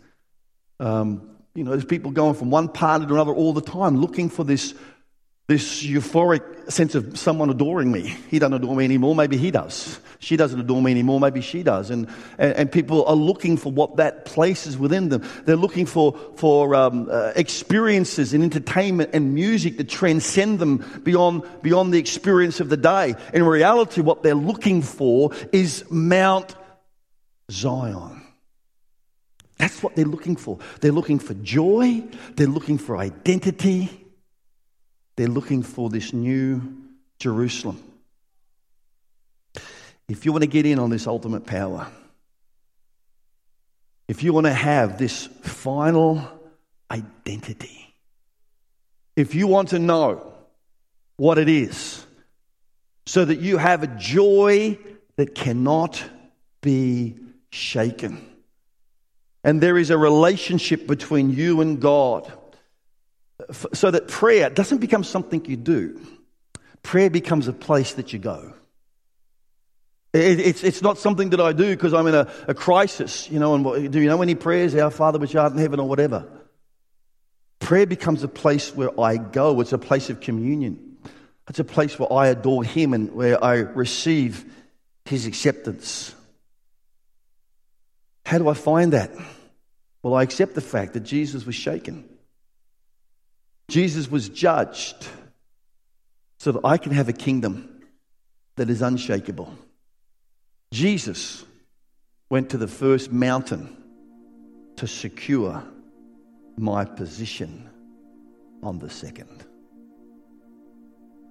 Um, 0.79 1.37
you 1.53 1.63
know, 1.63 1.71
there's 1.71 1.85
people 1.85 2.11
going 2.11 2.33
from 2.33 2.49
one 2.49 2.69
party 2.69 3.05
to 3.05 3.13
another 3.13 3.33
all 3.33 3.53
the 3.53 3.61
time 3.61 3.97
looking 3.97 4.29
for 4.29 4.43
this, 4.43 4.73
this 5.51 5.83
euphoric 5.83 6.71
sense 6.71 6.95
of 6.95 7.19
someone 7.19 7.49
adoring 7.49 7.91
me. 7.91 8.15
He 8.29 8.39
doesn't 8.39 8.53
adore 8.53 8.73
me 8.73 8.85
anymore, 8.85 9.13
maybe 9.15 9.35
he 9.35 9.51
does. 9.51 9.99
She 10.19 10.37
doesn't 10.37 10.57
adore 10.57 10.81
me 10.81 10.91
anymore, 10.91 11.19
maybe 11.19 11.41
she 11.41 11.61
does. 11.61 11.89
And, 11.89 12.07
and, 12.37 12.53
and 12.53 12.71
people 12.71 13.03
are 13.05 13.15
looking 13.15 13.57
for 13.57 13.69
what 13.69 13.97
that 13.97 14.23
places 14.23 14.77
within 14.77 15.09
them. 15.09 15.27
They're 15.43 15.57
looking 15.57 15.85
for, 15.85 16.17
for 16.37 16.73
um, 16.73 17.09
uh, 17.11 17.33
experiences 17.35 18.33
and 18.33 18.45
entertainment 18.45 19.09
and 19.11 19.35
music 19.35 19.75
to 19.79 19.83
transcend 19.83 20.59
them 20.59 21.01
beyond, 21.03 21.43
beyond 21.61 21.93
the 21.93 21.99
experience 21.99 22.61
of 22.61 22.69
the 22.69 22.77
day. 22.77 23.15
In 23.33 23.43
reality, 23.43 23.99
what 23.99 24.23
they're 24.23 24.33
looking 24.35 24.81
for 24.81 25.31
is 25.51 25.83
Mount 25.91 26.55
Zion. 27.51 28.21
That's 29.57 29.83
what 29.83 29.97
they're 29.97 30.05
looking 30.05 30.37
for. 30.37 30.59
They're 30.79 30.93
looking 30.93 31.19
for 31.19 31.33
joy, 31.33 32.05
they're 32.35 32.47
looking 32.47 32.77
for 32.77 32.95
identity, 32.97 34.00
they're 35.21 35.29
looking 35.29 35.61
for 35.61 35.87
this 35.87 36.13
new 36.13 36.63
Jerusalem. 37.19 37.79
If 40.09 40.25
you 40.25 40.31
want 40.31 40.41
to 40.41 40.47
get 40.47 40.65
in 40.65 40.79
on 40.79 40.89
this 40.89 41.05
ultimate 41.05 41.45
power, 41.45 41.85
if 44.07 44.23
you 44.23 44.33
want 44.33 44.47
to 44.47 44.53
have 44.53 44.97
this 44.97 45.27
final 45.43 46.27
identity, 46.89 47.93
if 49.15 49.35
you 49.35 49.45
want 49.45 49.69
to 49.69 49.77
know 49.77 50.33
what 51.17 51.37
it 51.37 51.47
is, 51.47 52.03
so 53.05 53.23
that 53.23 53.41
you 53.41 53.57
have 53.57 53.83
a 53.83 53.87
joy 53.99 54.75
that 55.17 55.35
cannot 55.35 56.03
be 56.61 57.15
shaken. 57.51 58.27
And 59.43 59.61
there 59.61 59.77
is 59.77 59.91
a 59.91 59.99
relationship 59.99 60.87
between 60.87 61.29
you 61.29 61.61
and 61.61 61.79
God. 61.79 62.33
So 63.73 63.91
that 63.91 64.07
prayer 64.07 64.49
doesn't 64.49 64.79
become 64.79 65.03
something 65.03 65.45
you 65.45 65.57
do, 65.57 65.99
prayer 66.83 67.09
becomes 67.09 67.47
a 67.47 67.53
place 67.53 67.93
that 67.93 68.13
you 68.13 68.19
go. 68.19 68.53
It, 70.13 70.39
it's, 70.39 70.63
it's 70.63 70.81
not 70.81 70.97
something 70.97 71.29
that 71.29 71.39
I 71.39 71.53
do 71.53 71.69
because 71.69 71.93
I'm 71.93 72.07
in 72.07 72.15
a, 72.15 72.31
a 72.47 72.53
crisis, 72.53 73.29
you 73.29 73.39
know, 73.39 73.55
and 73.55 73.91
do 73.91 73.99
you 73.99 74.07
know 74.07 74.21
any 74.21 74.35
prayers, 74.35 74.75
Our 74.75 74.91
Father 74.91 75.19
which 75.19 75.35
art 75.35 75.53
in 75.53 75.59
heaven 75.59 75.79
or 75.79 75.87
whatever? 75.87 76.27
Prayer 77.59 77.85
becomes 77.85 78.23
a 78.23 78.27
place 78.27 78.75
where 78.75 78.99
I 78.99 79.17
go. 79.17 79.61
It's 79.61 79.71
a 79.71 79.77
place 79.77 80.09
of 80.09 80.19
communion. 80.19 80.97
It's 81.47 81.59
a 81.59 81.63
place 81.63 81.97
where 81.97 82.11
I 82.11 82.27
adore 82.27 82.63
Him 82.63 82.93
and 82.93 83.13
where 83.13 83.41
I 83.41 83.55
receive 83.55 84.45
His 85.05 85.25
acceptance. 85.25 86.13
How 88.25 88.37
do 88.37 88.49
I 88.49 88.53
find 88.53 88.93
that? 88.93 89.11
Well, 90.03 90.15
I 90.15 90.23
accept 90.23 90.55
the 90.55 90.61
fact 90.61 90.93
that 90.93 91.01
Jesus 91.01 91.45
was 91.45 91.55
shaken. 91.55 92.10
Jesus 93.71 94.11
was 94.11 94.27
judged 94.27 95.07
so 96.39 96.51
that 96.51 96.65
I 96.65 96.75
can 96.75 96.91
have 96.91 97.07
a 97.07 97.13
kingdom 97.13 97.81
that 98.57 98.69
is 98.69 98.81
unshakable. 98.81 99.57
Jesus 100.73 101.45
went 102.29 102.49
to 102.49 102.57
the 102.57 102.67
first 102.67 103.13
mountain 103.13 103.77
to 104.75 104.87
secure 104.87 105.63
my 106.57 106.83
position 106.83 107.69
on 108.61 108.77
the 108.77 108.89
second. 108.89 109.45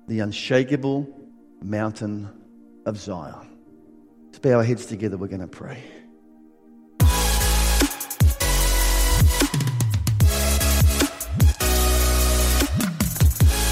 The 0.09 0.20
unshakable 0.20 1.14
mountain 1.62 2.30
of 2.86 2.97
Zion. 2.97 3.49
Let's 4.28 4.38
bow 4.38 4.55
our 4.55 4.64
heads 4.64 4.86
together. 4.86 5.18
We're 5.18 5.26
going 5.26 5.41
to 5.41 5.47
pray. 5.47 5.82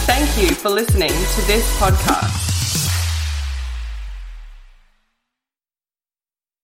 Thank 0.09 0.39
you 0.41 0.57
for 0.57 0.71
listening 0.71 1.11
to 1.11 1.47
this 1.47 1.71
podcast. 1.79 2.48